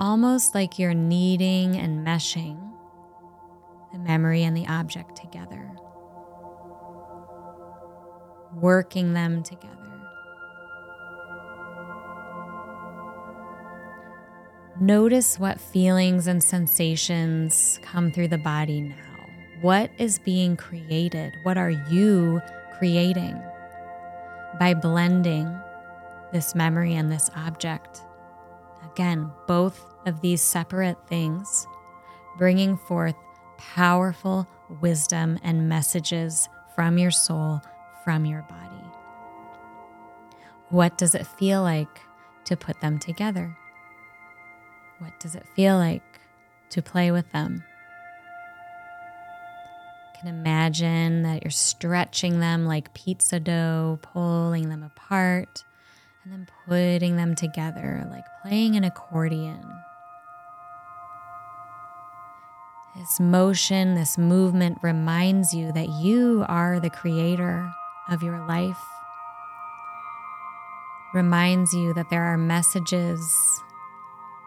Almost 0.00 0.54
like 0.54 0.78
you're 0.78 0.94
kneading 0.94 1.76
and 1.76 2.06
meshing 2.06 2.72
the 3.92 3.98
memory 3.98 4.44
and 4.44 4.56
the 4.56 4.66
object 4.66 5.14
together, 5.14 5.70
working 8.54 9.12
them 9.12 9.42
together. 9.42 9.76
Notice 14.80 15.38
what 15.38 15.60
feelings 15.60 16.26
and 16.26 16.42
sensations 16.42 17.78
come 17.82 18.10
through 18.10 18.28
the 18.28 18.38
body 18.38 18.80
now. 18.80 19.26
What 19.60 19.90
is 19.98 20.18
being 20.18 20.56
created? 20.56 21.36
What 21.42 21.58
are 21.58 21.68
you 21.90 22.40
creating 22.78 23.38
by 24.58 24.72
blending 24.72 25.54
this 26.32 26.54
memory 26.54 26.94
and 26.94 27.12
this 27.12 27.28
object? 27.36 28.00
Again, 28.84 29.30
both 29.46 29.84
of 30.06 30.20
these 30.20 30.42
separate 30.42 30.96
things 31.08 31.66
bringing 32.38 32.76
forth 32.76 33.14
powerful 33.58 34.48
wisdom 34.80 35.38
and 35.42 35.68
messages 35.68 36.48
from 36.74 36.96
your 36.96 37.10
soul, 37.10 37.60
from 38.04 38.24
your 38.24 38.42
body. 38.42 38.84
What 40.70 40.96
does 40.96 41.14
it 41.14 41.26
feel 41.26 41.62
like 41.62 42.00
to 42.44 42.56
put 42.56 42.80
them 42.80 42.98
together? 42.98 43.56
What 44.98 45.18
does 45.20 45.34
it 45.34 45.46
feel 45.54 45.76
like 45.76 46.02
to 46.70 46.80
play 46.82 47.10
with 47.10 47.30
them? 47.32 47.64
Can 50.18 50.28
imagine 50.28 51.22
that 51.22 51.42
you're 51.42 51.50
stretching 51.50 52.40
them 52.40 52.66
like 52.66 52.94
pizza 52.94 53.40
dough, 53.40 53.98
pulling 54.02 54.68
them 54.68 54.82
apart, 54.82 55.64
and 56.24 56.32
then 56.32 56.48
putting 56.66 57.16
them 57.16 57.34
together 57.34 58.06
like 58.10 58.24
playing 58.42 58.76
an 58.76 58.84
accordion. 58.84 59.64
This 62.96 63.20
motion, 63.20 63.94
this 63.94 64.18
movement 64.18 64.78
reminds 64.82 65.54
you 65.54 65.72
that 65.72 65.88
you 65.88 66.44
are 66.48 66.80
the 66.80 66.90
creator 66.90 67.70
of 68.10 68.22
your 68.22 68.46
life. 68.46 68.82
Reminds 71.14 71.72
you 71.72 71.94
that 71.94 72.10
there 72.10 72.24
are 72.24 72.36
messages 72.36 73.20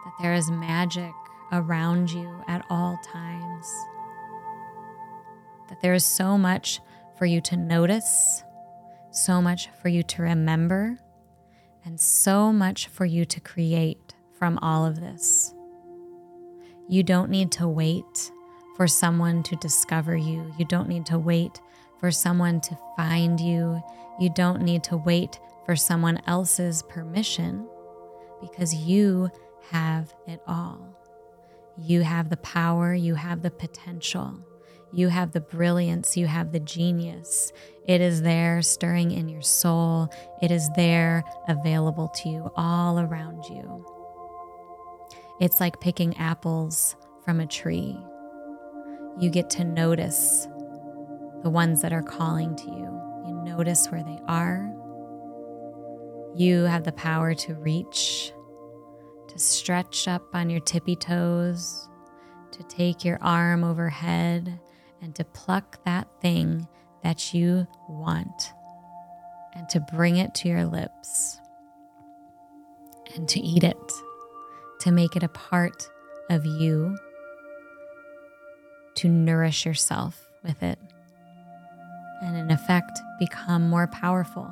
that 0.04 0.12
there 0.20 0.34
is 0.34 0.50
magic 0.50 1.12
around 1.52 2.10
you 2.10 2.42
at 2.46 2.64
all 2.68 2.98
times. 3.02 3.66
That 5.68 5.80
there 5.80 5.94
is 5.94 6.04
so 6.04 6.36
much 6.36 6.80
for 7.18 7.26
you 7.26 7.40
to 7.42 7.56
notice, 7.56 8.44
so 9.10 9.40
much 9.40 9.70
for 9.80 9.88
you 9.88 10.02
to 10.02 10.22
remember, 10.22 10.98
and 11.84 12.00
so 12.00 12.52
much 12.52 12.88
for 12.88 13.04
you 13.04 13.24
to 13.26 13.40
create 13.40 14.14
from 14.38 14.58
all 14.58 14.84
of 14.86 15.00
this. 15.00 15.54
You 16.88 17.02
don't 17.02 17.30
need 17.30 17.52
to 17.52 17.68
wait 17.68 18.30
for 18.76 18.86
someone 18.86 19.42
to 19.44 19.56
discover 19.56 20.16
you. 20.16 20.52
You 20.58 20.64
don't 20.64 20.88
need 20.88 21.06
to 21.06 21.18
wait 21.18 21.60
for 22.00 22.10
someone 22.10 22.60
to 22.62 22.78
find 22.96 23.40
you. 23.40 23.82
You 24.20 24.30
don't 24.34 24.62
need 24.62 24.84
to 24.84 24.96
wait 24.96 25.38
for 25.64 25.76
someone 25.76 26.20
else's 26.26 26.82
permission 26.82 27.66
because 28.40 28.74
you 28.74 29.30
have 29.70 30.12
it 30.26 30.40
all. 30.46 30.94
You 31.78 32.02
have 32.02 32.28
the 32.30 32.36
power, 32.38 32.94
you 32.94 33.14
have 33.14 33.42
the 33.42 33.50
potential, 33.50 34.38
you 34.94 35.08
have 35.08 35.32
the 35.32 35.40
brilliance, 35.40 36.16
you 36.16 36.26
have 36.26 36.52
the 36.52 36.60
genius. 36.60 37.52
It 37.86 38.00
is 38.00 38.22
there 38.22 38.62
stirring 38.62 39.10
in 39.10 39.28
your 39.28 39.42
soul, 39.42 40.08
it 40.40 40.50
is 40.50 40.70
there 40.76 41.24
available 41.48 42.08
to 42.08 42.28
you 42.28 42.50
all 42.56 42.98
around 43.00 43.44
you. 43.44 43.84
It's 45.40 45.60
like 45.60 45.80
picking 45.80 46.16
apples 46.16 46.96
from 47.24 47.40
a 47.40 47.46
tree. 47.46 47.98
you 49.20 49.30
get 49.30 49.48
to 49.50 49.64
notice 49.64 50.48
the 51.42 51.50
ones 51.50 51.82
that 51.82 51.92
are 51.92 52.02
calling 52.02 52.56
to 52.56 52.66
you. 52.66 53.00
You 53.26 53.42
notice 53.44 53.86
where 53.88 54.02
they 54.02 54.18
are. 54.26 54.72
You 56.34 56.62
have 56.64 56.84
the 56.84 56.92
power 56.92 57.34
to 57.34 57.54
reach, 57.54 58.32
to 59.28 59.38
stretch 59.38 60.08
up 60.08 60.22
on 60.34 60.50
your 60.50 60.60
tippy 60.60 60.96
toes, 60.96 61.88
to 62.52 62.62
take 62.64 63.04
your 63.04 63.18
arm 63.22 63.62
overhead, 63.62 64.58
and 65.04 65.14
to 65.14 65.24
pluck 65.24 65.84
that 65.84 66.08
thing 66.22 66.66
that 67.02 67.34
you 67.34 67.66
want, 67.88 68.52
and 69.54 69.68
to 69.68 69.78
bring 69.78 70.16
it 70.16 70.34
to 70.34 70.48
your 70.48 70.64
lips, 70.64 71.38
and 73.14 73.28
to 73.28 73.38
eat 73.38 73.62
it, 73.62 73.92
to 74.80 74.90
make 74.90 75.14
it 75.14 75.22
a 75.22 75.28
part 75.28 75.88
of 76.30 76.46
you, 76.46 76.96
to 78.94 79.08
nourish 79.08 79.66
yourself 79.66 80.26
with 80.42 80.62
it 80.62 80.78
and 82.24 82.38
in 82.38 82.50
effect 82.50 83.00
become 83.18 83.68
more 83.68 83.86
powerful, 83.88 84.50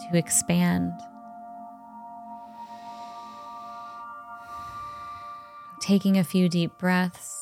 to 0.00 0.18
expand. 0.18 0.92
Taking 5.80 6.18
a 6.18 6.24
few 6.24 6.48
deep 6.48 6.78
breaths, 6.78 7.41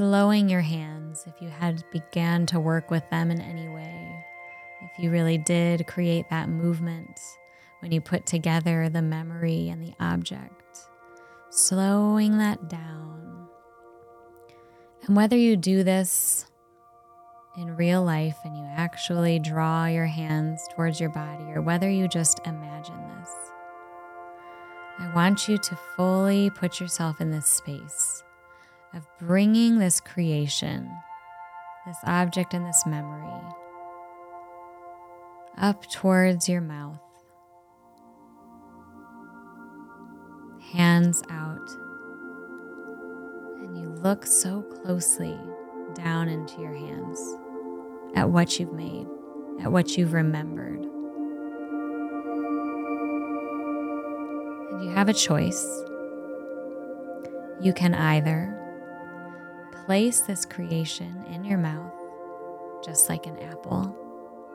slowing 0.00 0.48
your 0.48 0.62
hands 0.62 1.26
if 1.26 1.42
you 1.42 1.50
had 1.50 1.84
began 1.90 2.46
to 2.46 2.58
work 2.58 2.90
with 2.90 3.02
them 3.10 3.30
in 3.30 3.38
any 3.38 3.68
way, 3.68 4.24
if 4.80 4.98
you 4.98 5.10
really 5.10 5.36
did 5.36 5.86
create 5.86 6.24
that 6.30 6.48
movement 6.48 7.20
when 7.80 7.92
you 7.92 8.00
put 8.00 8.24
together 8.24 8.88
the 8.88 9.02
memory 9.02 9.68
and 9.68 9.82
the 9.82 9.92
object, 10.00 10.88
slowing 11.50 12.38
that 12.38 12.66
down. 12.66 13.46
And 15.06 15.14
whether 15.14 15.36
you 15.36 15.54
do 15.54 15.84
this 15.84 16.46
in 17.58 17.76
real 17.76 18.02
life 18.02 18.38
and 18.42 18.56
you 18.56 18.64
actually 18.64 19.38
draw 19.38 19.84
your 19.84 20.06
hands 20.06 20.66
towards 20.74 20.98
your 20.98 21.10
body, 21.10 21.44
or 21.52 21.60
whether 21.60 21.90
you 21.90 22.08
just 22.08 22.40
imagine 22.46 23.06
this, 23.18 23.30
I 24.98 25.12
want 25.14 25.46
you 25.46 25.58
to 25.58 25.78
fully 25.94 26.48
put 26.48 26.80
yourself 26.80 27.20
in 27.20 27.30
this 27.30 27.44
space 27.44 28.24
of 28.92 29.06
bringing 29.18 29.78
this 29.78 30.00
creation, 30.00 30.90
this 31.86 31.98
object, 32.04 32.54
and 32.54 32.66
this 32.66 32.84
memory 32.86 33.42
up 35.58 35.88
towards 35.90 36.48
your 36.48 36.60
mouth, 36.60 36.98
hands 40.72 41.22
out, 41.30 41.70
and 43.60 43.76
you 43.76 43.88
look 44.02 44.26
so 44.26 44.62
closely 44.62 45.38
down 45.94 46.28
into 46.28 46.60
your 46.60 46.74
hands 46.74 47.20
at 48.14 48.28
what 48.28 48.58
you've 48.58 48.72
made, 48.72 49.06
at 49.60 49.70
what 49.70 49.96
you've 49.96 50.12
remembered. 50.12 50.80
And 54.70 54.84
you 54.84 54.90
have 54.90 55.08
a 55.08 55.14
choice. 55.14 55.64
You 57.60 57.72
can 57.74 57.94
either 57.94 58.56
place 59.86 60.20
this 60.20 60.44
creation 60.44 61.24
in 61.30 61.44
your 61.44 61.58
mouth, 61.58 61.92
just 62.84 63.08
like 63.08 63.26
an 63.26 63.38
apple. 63.40 63.96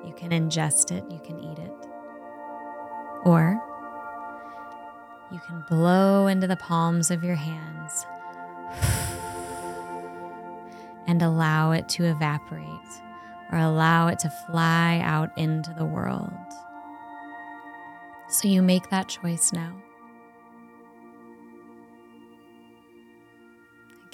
You 0.05 0.13
can 0.13 0.31
ingest 0.31 0.91
it, 0.91 1.03
you 1.11 1.19
can 1.19 1.39
eat 1.39 1.59
it. 1.59 1.73
Or 3.25 3.61
you 5.31 5.39
can 5.47 5.63
blow 5.69 6.27
into 6.27 6.47
the 6.47 6.55
palms 6.55 7.11
of 7.11 7.23
your 7.23 7.35
hands 7.35 8.05
and 11.07 11.21
allow 11.21 11.71
it 11.71 11.89
to 11.89 12.05
evaporate 12.05 12.65
or 13.51 13.59
allow 13.59 14.07
it 14.07 14.19
to 14.19 14.29
fly 14.47 15.01
out 15.03 15.31
into 15.37 15.73
the 15.77 15.85
world. 15.85 16.31
So 18.27 18.47
you 18.47 18.61
make 18.61 18.89
that 18.89 19.07
choice 19.07 19.53
now. 19.53 19.73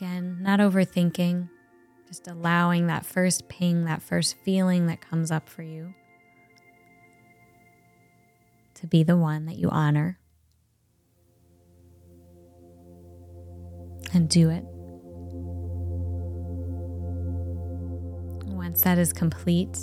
Again, 0.02 0.40
not 0.42 0.60
overthinking, 0.60 1.48
just 2.08 2.28
allowing 2.28 2.88
that 2.88 3.06
first 3.06 3.48
ping, 3.50 3.86
that 3.86 4.02
first 4.02 4.36
feeling 4.44 4.88
that 4.88 5.00
comes 5.00 5.30
up 5.30 5.48
for 5.48 5.62
you 5.62 5.94
to 8.74 8.88
be 8.88 9.04
the 9.04 9.16
one 9.16 9.46
that 9.46 9.60
you 9.60 9.70
honor. 9.70 10.18
And 14.12 14.28
do 14.28 14.50
it. 14.50 14.64
Once 18.48 18.82
that 18.82 18.98
is 18.98 19.14
complete, 19.14 19.78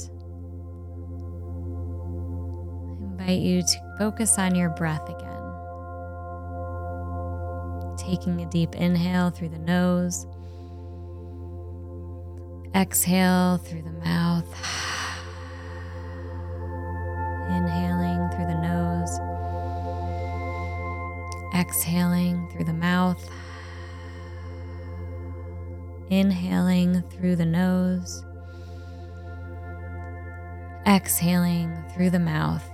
I 3.21 3.23
invite 3.23 3.41
you 3.41 3.63
to 3.63 3.95
focus 4.01 4.37
on 4.37 4.57
your 4.57 4.71
breath 4.71 5.09
again. 5.09 5.28
Taking 8.09 8.41
a 8.41 8.47
deep 8.47 8.75
inhale 8.75 9.29
through 9.29 9.51
the 9.51 9.59
nose, 9.59 10.27
exhale 12.75 13.59
through 13.59 13.83
the 13.83 13.93
mouth, 13.93 14.47
inhaling 17.51 18.31
through 18.31 18.47
the 18.47 18.59
nose, 18.63 19.21
exhaling 21.55 22.49
through 22.51 22.65
the 22.65 22.73
mouth, 22.73 23.31
inhaling 26.09 27.03
through 27.11 27.37
the 27.37 27.45
nose. 27.45 28.25
Exhaling 30.87 31.77
through 31.95 32.09
the 32.09 32.19
mouth. 32.19 32.65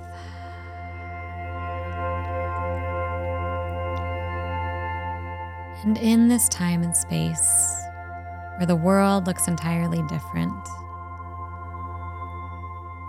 And 5.85 5.99
in 5.99 6.29
this 6.29 6.49
time 6.49 6.83
and 6.83 6.97
space 6.97 7.75
where 8.57 8.67
the 8.67 8.77
world 8.77 9.27
looks 9.27 9.49
entirely 9.49 10.03
different, 10.09 10.67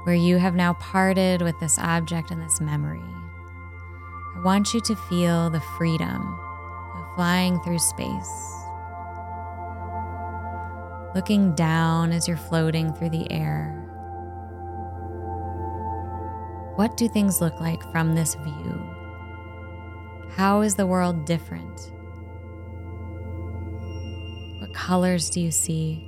where 0.04 0.16
you 0.16 0.38
have 0.38 0.56
now 0.56 0.74
parted 0.74 1.42
with 1.42 1.60
this 1.60 1.80
object 1.80 2.32
and 2.32 2.42
this 2.42 2.60
memory, 2.60 3.00
I 4.36 4.42
want 4.44 4.74
you 4.74 4.82
to 4.82 4.96
feel 5.10 5.50
the 5.50 5.62
freedom 5.78 6.40
of 6.96 7.16
flying 7.16 7.60
through 7.62 7.80
space. 7.80 8.54
Looking 11.16 11.56
down 11.56 12.12
as 12.12 12.28
you're 12.28 12.36
floating 12.36 12.94
through 12.94 13.12
the 13.12 13.32
air 13.32 13.86
what 16.76 16.98
do 16.98 17.08
things 17.08 17.40
look 17.40 17.62
like 17.62 17.82
from 17.94 18.16
this 18.16 18.36
view? 18.36 18.86
How 20.32 20.60
is 20.60 20.76
the 20.76 20.86
world 20.86 21.24
different? 21.24 21.95
What 24.60 24.74
colors 24.74 25.30
do 25.30 25.42
you 25.42 25.52
see? 25.52 26.04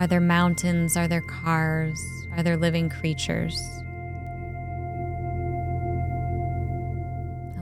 Are 0.00 0.06
there 0.06 0.20
mountains? 0.20 0.96
Are 0.96 1.08
there 1.08 1.22
cars? 1.22 2.00
Are 2.32 2.42
there 2.42 2.56
living 2.56 2.88
creatures? 2.88 3.60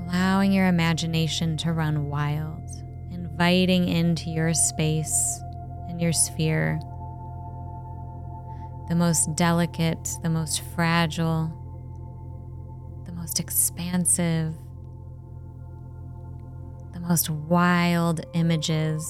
Allowing 0.07 0.53
your 0.53 0.67
imagination 0.69 1.57
to 1.59 1.73
run 1.73 2.09
wild, 2.09 2.69
inviting 3.11 3.89
into 3.89 4.31
your 4.31 4.55
space 4.55 5.41
and 5.89 6.01
your 6.01 6.13
sphere 6.13 6.81
the 8.89 8.95
most 8.95 9.35
delicate, 9.37 10.17
the 10.23 10.31
most 10.31 10.63
fragile, 10.75 11.53
the 13.05 13.13
most 13.13 13.39
expansive, 13.39 14.55
most 17.09 17.31
wild 17.31 18.21
images 18.35 19.03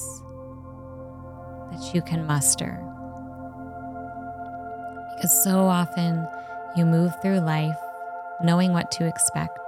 that 1.71 1.91
you 1.93 2.01
can 2.01 2.25
muster. 2.25 2.81
Because 5.15 5.43
so 5.43 5.59
often 5.59 6.25
you 6.77 6.85
move 6.85 7.11
through 7.21 7.39
life 7.39 7.75
knowing 8.41 8.71
what 8.71 8.89
to 8.91 9.05
expect, 9.05 9.59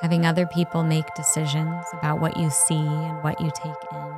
having 0.00 0.24
other 0.24 0.46
people 0.46 0.84
make 0.84 1.12
decisions 1.16 1.84
about 1.94 2.20
what 2.20 2.36
you 2.36 2.48
see 2.48 2.74
and 2.76 3.24
what 3.24 3.40
you 3.40 3.50
take 3.56 3.66
in. 3.92 4.12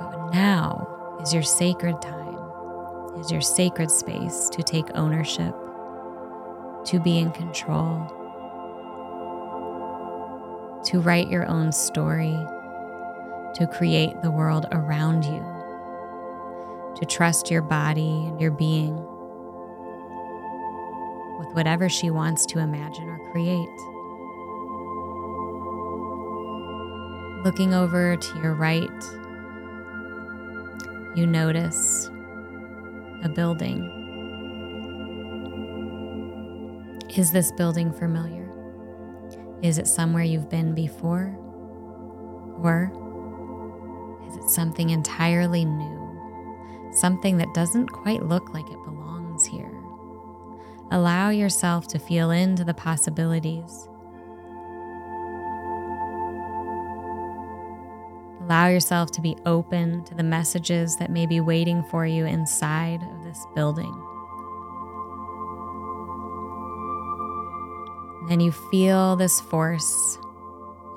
But 0.00 0.30
now 0.32 1.18
is 1.20 1.34
your 1.34 1.42
sacred 1.42 2.00
time, 2.00 3.20
is 3.20 3.30
your 3.30 3.42
sacred 3.42 3.90
space 3.90 4.48
to 4.48 4.62
take 4.62 4.86
ownership, 4.94 5.54
to 6.86 7.00
be 7.00 7.18
in 7.18 7.32
control, 7.32 8.06
to 10.84 11.00
write 11.00 11.28
your 11.28 11.44
own 11.46 11.72
story, 11.72 12.36
to 13.54 13.66
create 13.66 14.22
the 14.22 14.30
world 14.30 14.66
around 14.70 15.24
you, 15.24 15.44
to 16.96 17.04
trust 17.04 17.50
your 17.50 17.62
body 17.62 18.26
and 18.26 18.40
your 18.40 18.52
being, 18.52 18.96
with 21.38 21.54
whatever 21.54 21.88
she 21.88 22.08
wants 22.08 22.46
to 22.46 22.60
imagine 22.60 23.08
or 23.08 23.18
create. 23.32 23.68
Looking 27.44 27.74
over 27.74 28.16
to 28.16 28.38
your 28.38 28.54
right, 28.54 28.88
you 31.16 31.26
notice 31.26 32.10
a 33.24 33.28
building. 33.28 33.95
Is 37.16 37.32
this 37.32 37.50
building 37.50 37.94
familiar? 37.94 38.46
Is 39.62 39.78
it 39.78 39.86
somewhere 39.86 40.22
you've 40.22 40.50
been 40.50 40.74
before? 40.74 41.34
Or 42.62 42.92
is 44.28 44.36
it 44.36 44.50
something 44.50 44.90
entirely 44.90 45.64
new? 45.64 46.90
Something 46.92 47.38
that 47.38 47.54
doesn't 47.54 47.88
quite 47.88 48.22
look 48.22 48.52
like 48.52 48.66
it 48.66 48.84
belongs 48.84 49.46
here? 49.46 49.72
Allow 50.90 51.30
yourself 51.30 51.88
to 51.88 51.98
feel 51.98 52.30
into 52.32 52.64
the 52.64 52.74
possibilities. 52.74 53.88
Allow 58.42 58.68
yourself 58.68 59.10
to 59.12 59.22
be 59.22 59.38
open 59.46 60.04
to 60.04 60.14
the 60.14 60.22
messages 60.22 60.96
that 60.98 61.10
may 61.10 61.24
be 61.24 61.40
waiting 61.40 61.82
for 61.84 62.04
you 62.04 62.26
inside 62.26 63.02
of 63.02 63.24
this 63.24 63.42
building. 63.54 64.05
Then 68.28 68.40
you 68.40 68.52
feel 68.70 69.16
this 69.16 69.40
force. 69.40 70.18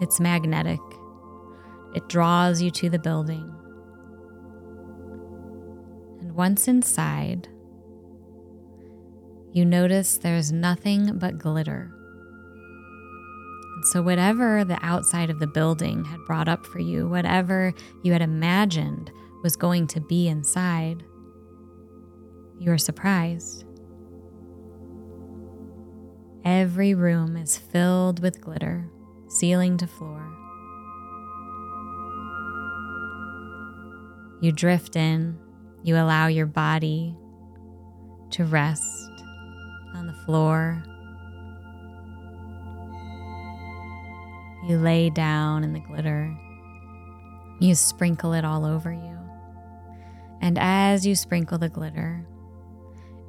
It's 0.01 0.19
magnetic, 0.19 0.79
it 1.93 2.07
draws 2.07 2.61
you 2.61 2.71
to 2.71 2.89
the 2.89 2.99
building. 2.99 3.53
And 6.21 6.33
once 6.35 6.67
inside, 6.67 7.47
you 9.51 9.65
notice 9.65 10.17
there's 10.17 10.51
nothing 10.51 11.17
but 11.17 11.37
glitter. 11.37 11.91
And 13.75 13.85
so, 13.85 14.01
whatever 14.01 14.63
the 14.63 14.77
outside 14.81 15.29
of 15.29 15.39
the 15.39 15.47
building 15.47 16.05
had 16.05 16.19
brought 16.27 16.47
up 16.47 16.65
for 16.65 16.79
you, 16.79 17.07
whatever 17.07 17.73
you 18.03 18.13
had 18.13 18.21
imagined 18.21 19.11
was 19.43 19.55
going 19.55 19.87
to 19.87 20.01
be 20.01 20.27
inside, 20.27 21.03
you 22.59 22.71
are 22.71 22.77
surprised. 22.77 23.65
Every 26.45 26.93
room 26.93 27.35
is 27.35 27.57
filled 27.57 28.21
with 28.21 28.39
glitter, 28.39 28.87
ceiling 29.27 29.77
to 29.77 29.87
floor. 29.87 30.25
You 34.41 34.53
drift 34.53 34.95
in, 34.95 35.37
you 35.83 35.97
allow 35.97 36.27
your 36.27 36.45
body 36.45 37.13
to 38.31 38.45
rest 38.45 39.11
on 39.93 40.07
the 40.07 40.13
floor. 40.25 40.81
You 44.67 44.77
lay 44.77 45.09
down 45.09 45.65
in 45.65 45.73
the 45.73 45.79
glitter. 45.79 46.33
You 47.59 47.75
sprinkle 47.75 48.31
it 48.31 48.45
all 48.45 48.65
over 48.65 48.93
you. 48.93 49.17
And 50.41 50.57
as 50.57 51.05
you 51.05 51.15
sprinkle 51.15 51.57
the 51.57 51.67
glitter, 51.67 52.25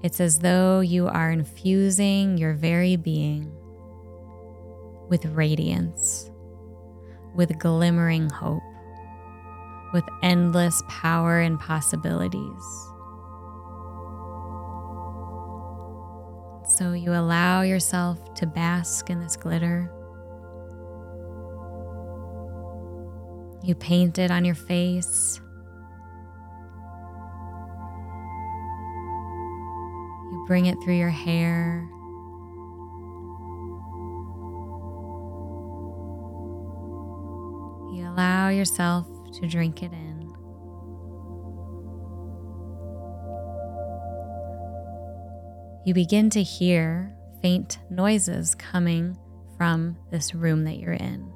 it's 0.03 0.21
as 0.21 0.39
though 0.39 0.81
you 0.81 1.09
are 1.09 1.31
infusing 1.31 2.39
your 2.39 2.55
very 2.55 2.97
being 2.97 3.53
with 5.11 5.27
radiance, 5.27 6.31
with 7.35 7.59
glimmering 7.59 8.31
hope, 8.31 8.63
with 9.93 10.05
endless 10.23 10.83
power 10.89 11.41
and 11.41 11.61
possibilities. 11.61 12.63
So 16.77 16.93
you 16.93 17.13
allow 17.13 17.63
yourself 17.63 18.35
to 18.35 18.47
bask 18.47 19.11
in 19.11 19.21
this 19.21 19.37
glitter. 19.37 19.93
You 23.63 23.75
paint 23.75 24.19
it 24.19 24.31
on 24.31 24.47
your 24.47 24.55
face 24.55 25.41
bring 30.51 30.67
it 30.67 30.83
through 30.83 30.97
your 30.97 31.11
hair. 31.11 31.89
You 37.95 38.09
allow 38.09 38.49
yourself 38.49 39.07
to 39.35 39.47
drink 39.47 39.85
it 39.85 39.93
in. 39.93 40.29
You 45.87 45.95
begin 45.95 46.31
to 46.31 46.43
hear 46.43 47.15
faint 47.41 47.79
noises 47.89 48.57
coming 48.57 49.17
from 49.57 49.97
this 50.11 50.35
room 50.35 50.65
that 50.65 50.79
you're 50.81 50.95
in. 50.95 51.33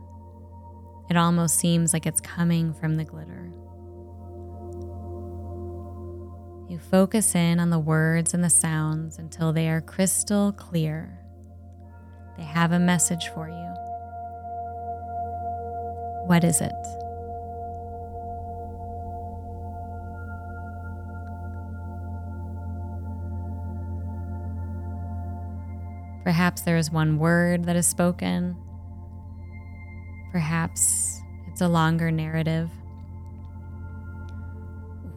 It 1.09 1.17
almost 1.17 1.61
seems 1.61 1.93
like 1.93 2.07
it's 2.07 2.21
coming 2.21 2.75
from 2.75 2.97
the 2.97 3.05
glitter. 3.05 3.44
You 6.69 6.79
focus 6.79 7.35
in 7.35 7.61
on 7.61 7.71
the 7.71 7.79
words 7.79 8.33
and 8.33 8.43
the 8.43 8.51
sounds 8.51 9.19
until 9.19 9.53
they 9.53 9.69
are 9.69 9.81
crystal 9.81 10.53
clear. 10.53 11.19
They 12.39 12.45
have 12.45 12.73
a 12.73 12.79
message 12.79 13.29
for 13.29 13.49
you. 13.49 13.75
What 16.27 16.43
is 16.43 16.61
it? 16.63 16.73
Perhaps 26.25 26.63
there 26.63 26.79
is 26.79 26.91
one 26.91 27.19
word 27.19 27.65
that 27.67 27.77
is 27.77 27.87
spoken. 27.87 28.57
Perhaps 30.33 31.21
it's 31.47 31.61
a 31.61 31.69
longer 31.69 32.11
narrative. 32.11 32.71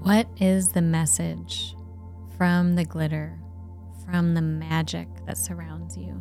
What 0.08 0.30
is 0.39 0.70
the 0.70 0.82
message 0.82 1.76
from 2.38 2.76
the 2.76 2.86
glitter, 2.86 3.38
from 4.06 4.36
the 4.36 4.41
magic 4.41 5.10
that 5.26 5.38
surrounds 5.38 5.98
you? 5.98 6.13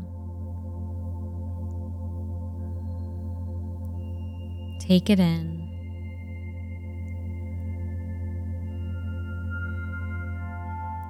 Take 4.81 5.09
it 5.09 5.21
in. 5.21 5.71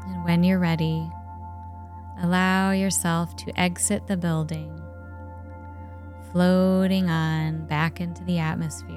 And 0.07 0.23
when 0.27 0.45
you're 0.45 0.59
ready, 0.59 1.11
allow 2.21 2.73
yourself 2.73 3.37
to 3.37 3.59
exit 3.59 4.07
the 4.07 4.19
building, 4.19 4.79
floating 6.31 7.09
on 7.09 7.67
back 7.69 8.03
into 8.03 8.23
the 8.25 8.39
atmosphere 8.39 8.96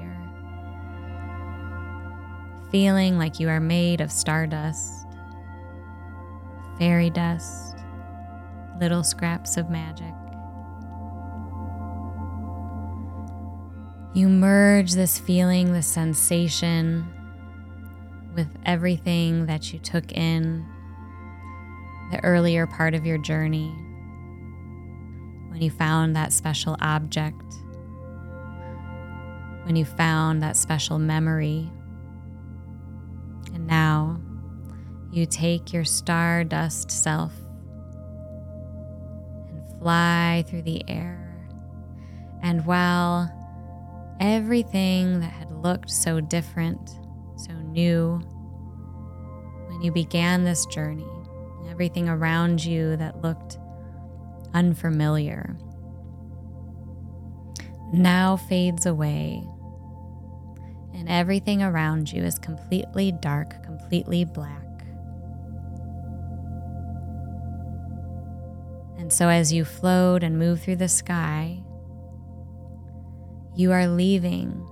feeling 2.70 3.18
like 3.18 3.40
you 3.40 3.48
are 3.48 3.60
made 3.60 4.00
of 4.00 4.12
stardust, 4.12 5.06
fairy 6.78 7.10
dust, 7.10 7.76
little 8.80 9.02
scraps 9.02 9.56
of 9.56 9.68
magic. 9.70 10.14
You 14.14 14.28
merge 14.28 14.92
this 14.92 15.18
feeling, 15.18 15.72
this 15.72 15.86
sensation, 15.86 17.06
with 18.34 18.48
everything 18.64 19.46
that 19.46 19.72
you 19.72 19.78
took 19.78 20.12
in 20.12 20.66
the 22.10 22.22
earlier 22.24 22.66
part 22.66 22.94
of 22.94 23.06
your 23.06 23.18
journey 23.18 23.72
when 25.48 25.60
you 25.60 25.70
found 25.70 26.16
that 26.16 26.32
special 26.32 26.76
object, 26.80 27.54
when 29.64 29.76
you 29.76 29.84
found 29.84 30.42
that 30.42 30.56
special 30.56 30.98
memory 30.98 31.70
now 33.70 34.20
you 35.12 35.24
take 35.24 35.72
your 35.72 35.84
stardust 35.84 36.90
self 36.90 37.32
and 39.48 39.80
fly 39.80 40.44
through 40.46 40.62
the 40.62 40.82
air. 40.88 41.48
And 42.42 42.66
while 42.66 43.30
everything 44.20 45.20
that 45.20 45.32
had 45.32 45.50
looked 45.50 45.90
so 45.90 46.20
different, 46.20 46.90
so 47.36 47.52
new, 47.52 48.20
when 49.68 49.82
you 49.82 49.92
began 49.92 50.44
this 50.44 50.66
journey, 50.66 51.06
everything 51.70 52.08
around 52.08 52.64
you 52.64 52.96
that 52.96 53.22
looked 53.22 53.58
unfamiliar 54.52 55.56
now 57.92 58.36
fades 58.36 58.86
away 58.86 59.42
and 60.94 61.08
everything 61.08 61.62
around 61.62 62.12
you 62.12 62.22
is 62.22 62.38
completely 62.38 63.12
dark, 63.12 63.62
completely 63.62 64.24
black. 64.24 64.64
And 68.98 69.12
so, 69.12 69.28
as 69.28 69.52
you 69.52 69.64
float 69.64 70.22
and 70.22 70.38
move 70.38 70.60
through 70.60 70.76
the 70.76 70.88
sky, 70.88 71.62
you 73.56 73.72
are 73.72 73.88
leaving 73.88 74.66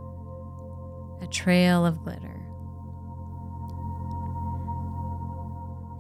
a 1.23 1.27
trail 1.27 1.85
of 1.85 1.99
glitter. 2.05 2.35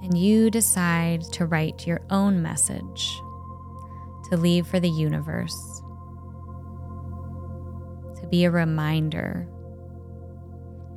And 0.03 0.17
you 0.17 0.51
decide 0.51 1.23
to 1.33 1.47
write 1.47 1.87
your 1.87 2.01
own 2.11 2.41
message 2.43 3.13
to 4.31 4.37
leave 4.37 4.67
for 4.67 4.79
the 4.79 4.89
universe, 4.89 5.83
to 8.21 8.27
be 8.31 8.45
a 8.45 8.51
reminder 8.51 9.49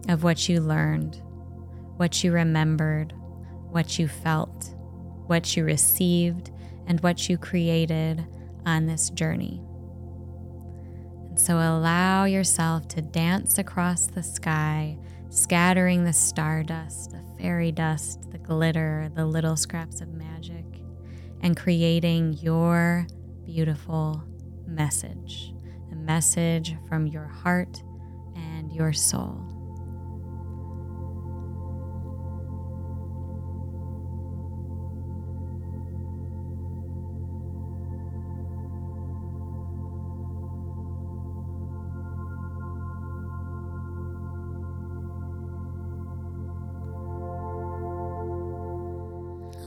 of 0.10 0.24
what 0.24 0.50
you 0.50 0.60
learned, 0.62 1.22
what 1.98 2.24
you 2.24 2.32
remembered, 2.32 3.14
what 3.70 4.00
you 4.00 4.08
felt, 4.08 4.74
what 5.28 5.56
you 5.56 5.64
received, 5.64 6.52
and 6.88 7.00
what 7.02 7.30
you 7.30 7.38
created 7.38 8.26
on 8.66 8.86
this 8.86 9.10
journey. 9.12 9.62
And 11.30 11.40
so 11.40 11.56
allow 11.56 12.26
yourself 12.26 12.88
to 12.90 13.02
dance 13.02 13.58
across 13.58 14.08
the 14.08 14.24
sky, 14.24 14.98
scattering 15.30 16.04
the 16.04 16.14
stardust, 16.14 17.12
the 17.12 17.24
fairy 17.40 17.72
dust, 17.72 18.32
the 18.32 18.38
glitter, 18.38 19.10
the 19.16 19.26
little 19.26 19.56
scraps 19.56 20.02
of 20.02 20.10
magic, 20.10 20.66
and 21.42 21.56
creating 21.56 22.34
your 22.34 23.08
beautiful 23.46 24.24
message, 24.68 25.54
a 25.92 25.96
message 25.96 26.76
from 26.90 27.08
your 27.08 27.28
heart 27.28 27.82
and 28.36 28.72
your 28.74 28.92
soul. 28.92 29.51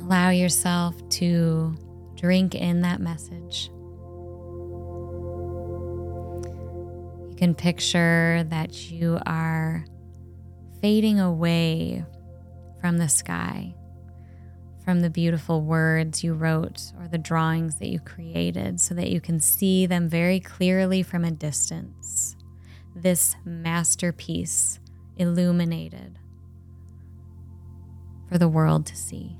Allow 0.04 0.28
yourself 0.28 1.08
to 1.08 1.74
drink 2.14 2.54
in 2.54 2.82
that 2.82 3.00
message. 3.00 3.70
You 7.30 7.34
can 7.38 7.54
picture 7.54 8.44
that 8.50 8.90
you 8.90 9.18
are 9.24 9.86
fading 10.82 11.20
away 11.20 12.04
from 12.82 12.98
the 12.98 13.08
sky, 13.08 13.74
from 14.84 15.00
the 15.00 15.08
beautiful 15.08 15.62
words 15.62 16.22
you 16.22 16.34
wrote 16.34 16.92
or 17.00 17.08
the 17.08 17.16
drawings 17.16 17.78
that 17.78 17.88
you 17.88 17.98
created, 17.98 18.82
so 18.82 18.92
that 18.94 19.08
you 19.08 19.22
can 19.22 19.40
see 19.40 19.86
them 19.86 20.10
very 20.10 20.38
clearly 20.38 21.02
from 21.02 21.24
a 21.24 21.30
distance. 21.30 22.36
This 22.94 23.36
masterpiece 23.46 24.80
illuminated 25.16 26.18
for 28.28 28.36
the 28.36 28.48
world 28.48 28.84
to 28.84 28.96
see. 28.96 29.38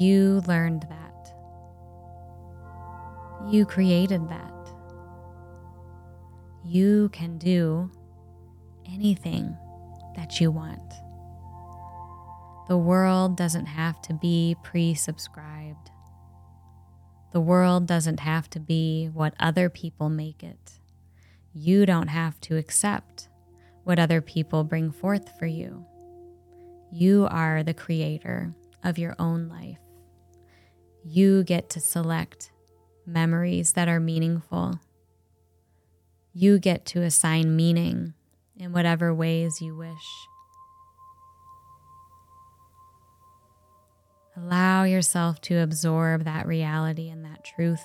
You 0.00 0.42
learned 0.46 0.86
that. 0.88 1.34
You 3.52 3.66
created 3.66 4.30
that. 4.30 4.72
You 6.64 7.10
can 7.10 7.36
do 7.36 7.90
anything 8.90 9.54
that 10.16 10.40
you 10.40 10.50
want. 10.50 10.94
The 12.68 12.78
world 12.78 13.36
doesn't 13.36 13.66
have 13.66 14.00
to 14.00 14.14
be 14.14 14.56
pre 14.62 14.94
subscribed. 14.94 15.90
The 17.34 17.40
world 17.42 17.86
doesn't 17.86 18.20
have 18.20 18.48
to 18.50 18.58
be 18.58 19.10
what 19.12 19.34
other 19.38 19.68
people 19.68 20.08
make 20.08 20.42
it. 20.42 20.78
You 21.52 21.84
don't 21.84 22.08
have 22.08 22.40
to 22.40 22.56
accept 22.56 23.28
what 23.84 23.98
other 23.98 24.22
people 24.22 24.64
bring 24.64 24.92
forth 24.92 25.38
for 25.38 25.44
you. 25.44 25.84
You 26.90 27.28
are 27.30 27.62
the 27.62 27.74
creator 27.74 28.54
of 28.82 28.96
your 28.96 29.14
own 29.18 29.48
life. 29.50 29.76
You 31.04 31.44
get 31.44 31.70
to 31.70 31.80
select 31.80 32.50
memories 33.06 33.72
that 33.72 33.88
are 33.88 34.00
meaningful. 34.00 34.80
You 36.34 36.58
get 36.58 36.84
to 36.86 37.02
assign 37.02 37.56
meaning 37.56 38.14
in 38.56 38.72
whatever 38.72 39.14
ways 39.14 39.60
you 39.60 39.74
wish. 39.74 40.26
Allow 44.36 44.84
yourself 44.84 45.40
to 45.42 45.56
absorb 45.56 46.24
that 46.24 46.46
reality 46.46 47.08
and 47.08 47.24
that 47.24 47.44
truth. 47.44 47.84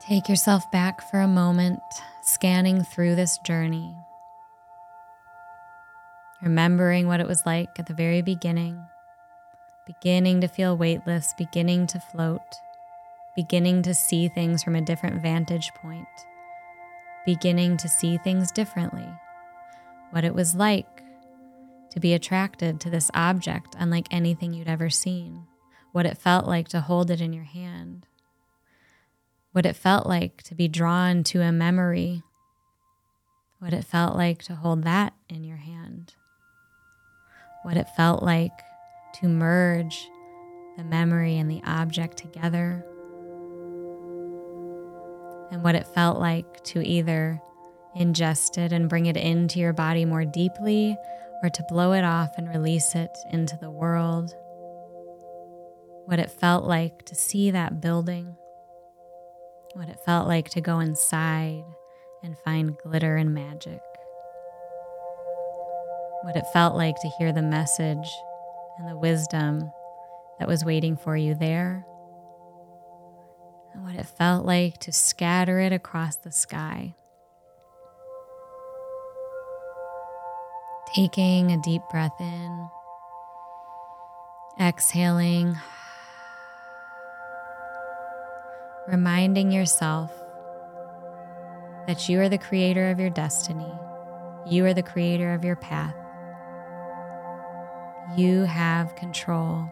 Take 0.00 0.28
yourself 0.28 0.70
back 0.70 1.02
for 1.10 1.20
a 1.20 1.28
moment, 1.28 1.80
scanning 2.22 2.82
through 2.82 3.14
this 3.14 3.36
journey 3.38 3.94
remembering 6.42 7.06
what 7.06 7.20
it 7.20 7.26
was 7.26 7.44
like 7.44 7.78
at 7.78 7.86
the 7.86 7.94
very 7.94 8.22
beginning, 8.22 8.80
beginning 9.86 10.40
to 10.40 10.48
feel 10.48 10.76
weightless, 10.76 11.34
beginning 11.36 11.86
to 11.88 12.00
float, 12.00 12.40
beginning 13.34 13.82
to 13.82 13.94
see 13.94 14.28
things 14.28 14.62
from 14.62 14.76
a 14.76 14.82
different 14.82 15.20
vantage 15.20 15.72
point, 15.74 16.06
beginning 17.26 17.76
to 17.76 17.88
see 17.88 18.18
things 18.18 18.52
differently, 18.52 19.08
what 20.10 20.24
it 20.24 20.34
was 20.34 20.54
like 20.54 21.02
to 21.90 22.00
be 22.00 22.14
attracted 22.14 22.80
to 22.80 22.90
this 22.90 23.10
object 23.14 23.74
unlike 23.78 24.06
anything 24.10 24.52
you'd 24.52 24.68
ever 24.68 24.90
seen, 24.90 25.44
what 25.92 26.06
it 26.06 26.18
felt 26.18 26.46
like 26.46 26.68
to 26.68 26.80
hold 26.80 27.10
it 27.10 27.20
in 27.20 27.32
your 27.32 27.44
hand, 27.44 28.06
what 29.52 29.66
it 29.66 29.74
felt 29.74 30.06
like 30.06 30.42
to 30.44 30.54
be 30.54 30.68
drawn 30.68 31.24
to 31.24 31.40
a 31.40 31.50
memory, 31.50 32.22
what 33.58 33.72
it 33.72 33.84
felt 33.84 34.14
like 34.14 34.40
to 34.40 34.54
hold 34.54 34.84
that 34.84 35.14
in 35.28 35.42
your 35.42 35.56
hand 35.56 36.14
what 37.68 37.76
it 37.76 37.86
felt 37.90 38.22
like 38.22 38.64
to 39.12 39.28
merge 39.28 40.08
the 40.78 40.84
memory 40.84 41.36
and 41.36 41.50
the 41.50 41.60
object 41.66 42.16
together, 42.16 42.82
and 45.50 45.62
what 45.62 45.74
it 45.74 45.86
felt 45.88 46.18
like 46.18 46.64
to 46.64 46.80
either 46.80 47.38
ingest 47.94 48.56
it 48.56 48.72
and 48.72 48.88
bring 48.88 49.04
it 49.04 49.18
into 49.18 49.58
your 49.58 49.74
body 49.74 50.06
more 50.06 50.24
deeply 50.24 50.96
or 51.42 51.50
to 51.50 51.62
blow 51.68 51.92
it 51.92 52.04
off 52.04 52.30
and 52.38 52.48
release 52.48 52.94
it 52.94 53.14
into 53.32 53.58
the 53.60 53.70
world. 53.70 54.34
What 56.06 56.18
it 56.18 56.30
felt 56.30 56.64
like 56.64 57.04
to 57.04 57.14
see 57.14 57.50
that 57.50 57.82
building, 57.82 58.34
what 59.74 59.90
it 59.90 60.00
felt 60.06 60.26
like 60.26 60.48
to 60.52 60.62
go 60.62 60.80
inside 60.80 61.64
and 62.22 62.34
find 62.38 62.78
glitter 62.78 63.16
and 63.16 63.34
magic 63.34 63.82
what 66.22 66.36
it 66.36 66.46
felt 66.52 66.74
like 66.74 66.96
to 67.00 67.08
hear 67.18 67.32
the 67.32 67.42
message 67.42 68.10
and 68.78 68.88
the 68.88 68.96
wisdom 68.96 69.70
that 70.38 70.48
was 70.48 70.64
waiting 70.64 70.96
for 70.96 71.16
you 71.16 71.34
there, 71.34 71.84
and 73.72 73.84
what 73.84 73.94
it 73.94 74.06
felt 74.06 74.44
like 74.44 74.78
to 74.78 74.92
scatter 74.92 75.58
it 75.60 75.72
across 75.72 76.16
the 76.16 76.32
sky. 76.32 76.94
Taking 80.94 81.52
a 81.52 81.60
deep 81.62 81.82
breath 81.90 82.20
in, 82.20 82.68
exhaling, 84.60 85.56
reminding 88.86 89.52
yourself 89.52 90.10
that 91.86 92.08
you 92.08 92.20
are 92.20 92.28
the 92.28 92.38
creator 92.38 92.90
of 92.90 92.98
your 92.98 93.10
destiny, 93.10 93.72
you 94.46 94.64
are 94.64 94.74
the 94.74 94.82
creator 94.82 95.34
of 95.34 95.44
your 95.44 95.56
path. 95.56 95.94
You 98.16 98.44
have 98.44 98.96
control. 98.96 99.70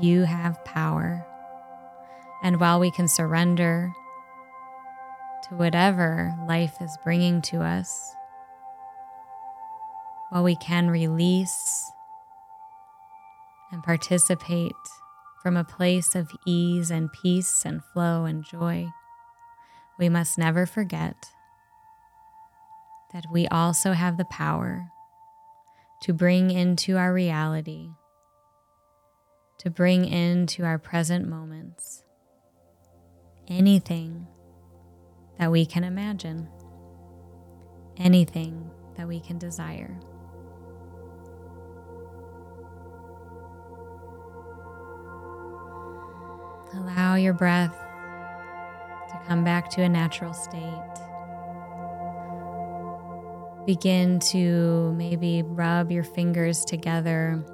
You 0.00 0.22
have 0.22 0.64
power. 0.64 1.26
And 2.42 2.58
while 2.58 2.80
we 2.80 2.90
can 2.90 3.06
surrender 3.06 3.92
to 5.48 5.54
whatever 5.56 6.34
life 6.48 6.80
is 6.80 6.96
bringing 7.04 7.42
to 7.42 7.58
us, 7.58 8.14
while 10.30 10.42
we 10.42 10.56
can 10.56 10.88
release 10.88 11.90
and 13.70 13.82
participate 13.82 14.72
from 15.42 15.56
a 15.56 15.64
place 15.64 16.14
of 16.14 16.30
ease 16.46 16.90
and 16.90 17.12
peace 17.12 17.64
and 17.66 17.84
flow 17.92 18.24
and 18.24 18.42
joy, 18.42 18.88
we 19.98 20.08
must 20.08 20.38
never 20.38 20.64
forget 20.64 21.26
that 23.12 23.26
we 23.30 23.46
also 23.48 23.92
have 23.92 24.16
the 24.16 24.24
power 24.24 24.90
to 26.00 26.12
bring 26.12 26.50
into 26.50 26.96
our 26.96 27.12
reality, 27.12 27.90
to 29.58 29.70
bring 29.70 30.04
into 30.04 30.64
our 30.64 30.78
present 30.78 31.28
moments 31.28 32.04
anything 33.48 34.26
that 35.38 35.50
we 35.50 35.66
can 35.66 35.84
imagine, 35.84 36.48
anything 37.96 38.70
that 38.96 39.06
we 39.08 39.20
can 39.20 39.38
desire. 39.38 39.98
Allow 46.72 47.16
your 47.16 47.34
breath 47.34 47.76
to 49.10 49.20
come 49.26 49.42
back 49.42 49.68
to 49.70 49.82
a 49.82 49.88
natural 49.88 50.32
state. 50.32 50.99
Begin 53.66 54.18
to 54.30 54.92
maybe 54.94 55.42
rub 55.42 55.92
your 55.92 56.02
fingers 56.02 56.64
together, 56.64 57.44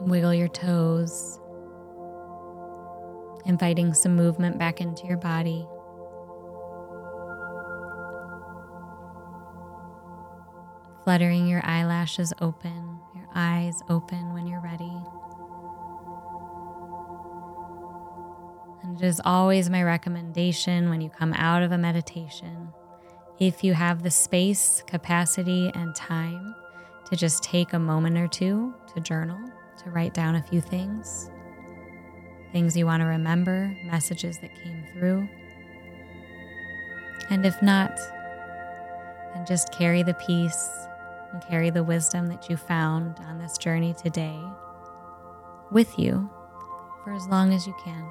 wiggle 0.00 0.32
your 0.32 0.48
toes, 0.48 1.40
inviting 3.46 3.92
some 3.94 4.14
movement 4.14 4.58
back 4.58 4.80
into 4.80 5.06
your 5.06 5.16
body. 5.16 5.66
Fluttering 11.04 11.48
your 11.48 11.64
eyelashes 11.64 12.32
open, 12.40 13.00
your 13.14 13.28
eyes 13.34 13.82
open 13.88 14.32
when 14.32 14.46
you're 14.46 14.60
ready. 14.62 14.92
And 18.82 19.00
it 19.00 19.04
is 19.04 19.20
always 19.24 19.68
my 19.68 19.82
recommendation 19.82 20.88
when 20.90 21.00
you 21.00 21.10
come 21.10 21.32
out 21.32 21.62
of 21.62 21.72
a 21.72 21.78
meditation, 21.78 22.72
if 23.40 23.64
you 23.64 23.74
have 23.74 24.02
the 24.02 24.10
space, 24.10 24.84
capacity, 24.86 25.72
and 25.74 25.94
time, 25.94 26.54
to 27.06 27.16
just 27.16 27.42
take 27.42 27.72
a 27.72 27.78
moment 27.78 28.16
or 28.16 28.28
two 28.28 28.72
to 28.94 29.00
journal, 29.00 29.40
to 29.82 29.90
write 29.90 30.14
down 30.14 30.36
a 30.36 30.42
few 30.42 30.60
things 30.60 31.30
things 32.52 32.76
you 32.76 32.84
want 32.84 33.00
to 33.00 33.06
remember, 33.06 33.76
messages 33.84 34.38
that 34.40 34.50
came 34.62 34.84
through. 34.92 35.28
And 37.30 37.46
if 37.46 37.60
not, 37.62 37.96
then 39.32 39.46
just 39.46 39.72
carry 39.72 40.02
the 40.02 40.14
peace 40.14 40.68
and 41.32 41.40
carry 41.42 41.70
the 41.70 41.84
wisdom 41.84 42.26
that 42.26 42.50
you 42.50 42.56
found 42.56 43.18
on 43.20 43.38
this 43.38 43.56
journey 43.56 43.94
today 43.94 44.38
with 45.70 45.96
you 45.96 46.28
for 47.04 47.12
as 47.12 47.26
long 47.28 47.54
as 47.54 47.66
you 47.66 47.74
can. 47.84 48.10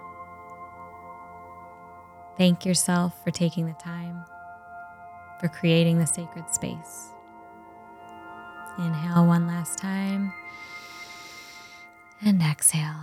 Thank 2.37 2.65
yourself 2.65 3.21
for 3.23 3.31
taking 3.31 3.65
the 3.65 3.73
time, 3.73 4.23
for 5.39 5.47
creating 5.47 5.99
the 5.99 6.06
sacred 6.06 6.49
space. 6.54 7.10
Inhale 8.78 9.25
one 9.25 9.47
last 9.47 9.78
time 9.78 10.34
and 12.21 12.41
exhale. 12.41 12.95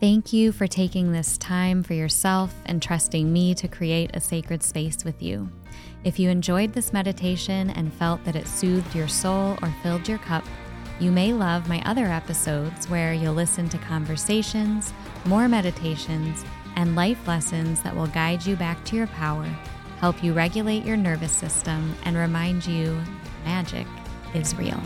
Thank 0.00 0.32
you 0.32 0.50
for 0.50 0.66
taking 0.66 1.12
this 1.12 1.36
time 1.36 1.82
for 1.82 1.92
yourself 1.92 2.54
and 2.64 2.82
trusting 2.82 3.30
me 3.30 3.54
to 3.56 3.68
create 3.68 4.10
a 4.14 4.20
sacred 4.20 4.62
space 4.62 5.04
with 5.04 5.22
you. 5.22 5.50
If 6.04 6.18
you 6.18 6.30
enjoyed 6.30 6.72
this 6.72 6.94
meditation 6.94 7.68
and 7.68 7.92
felt 7.92 8.24
that 8.24 8.34
it 8.34 8.48
soothed 8.48 8.94
your 8.94 9.08
soul 9.08 9.58
or 9.60 9.74
filled 9.82 10.08
your 10.08 10.16
cup, 10.16 10.44
you 11.00 11.10
may 11.10 11.32
love 11.32 11.66
my 11.66 11.82
other 11.86 12.04
episodes 12.04 12.88
where 12.90 13.14
you'll 13.14 13.32
listen 13.32 13.70
to 13.70 13.78
conversations, 13.78 14.92
more 15.24 15.48
meditations, 15.48 16.44
and 16.76 16.94
life 16.94 17.26
lessons 17.26 17.80
that 17.82 17.96
will 17.96 18.06
guide 18.08 18.44
you 18.44 18.54
back 18.54 18.84
to 18.84 18.96
your 18.96 19.06
power, 19.06 19.46
help 19.98 20.22
you 20.22 20.34
regulate 20.34 20.84
your 20.84 20.98
nervous 20.98 21.32
system, 21.32 21.94
and 22.04 22.16
remind 22.16 22.66
you 22.66 23.00
magic 23.46 23.86
is 24.34 24.54
real. 24.56 24.80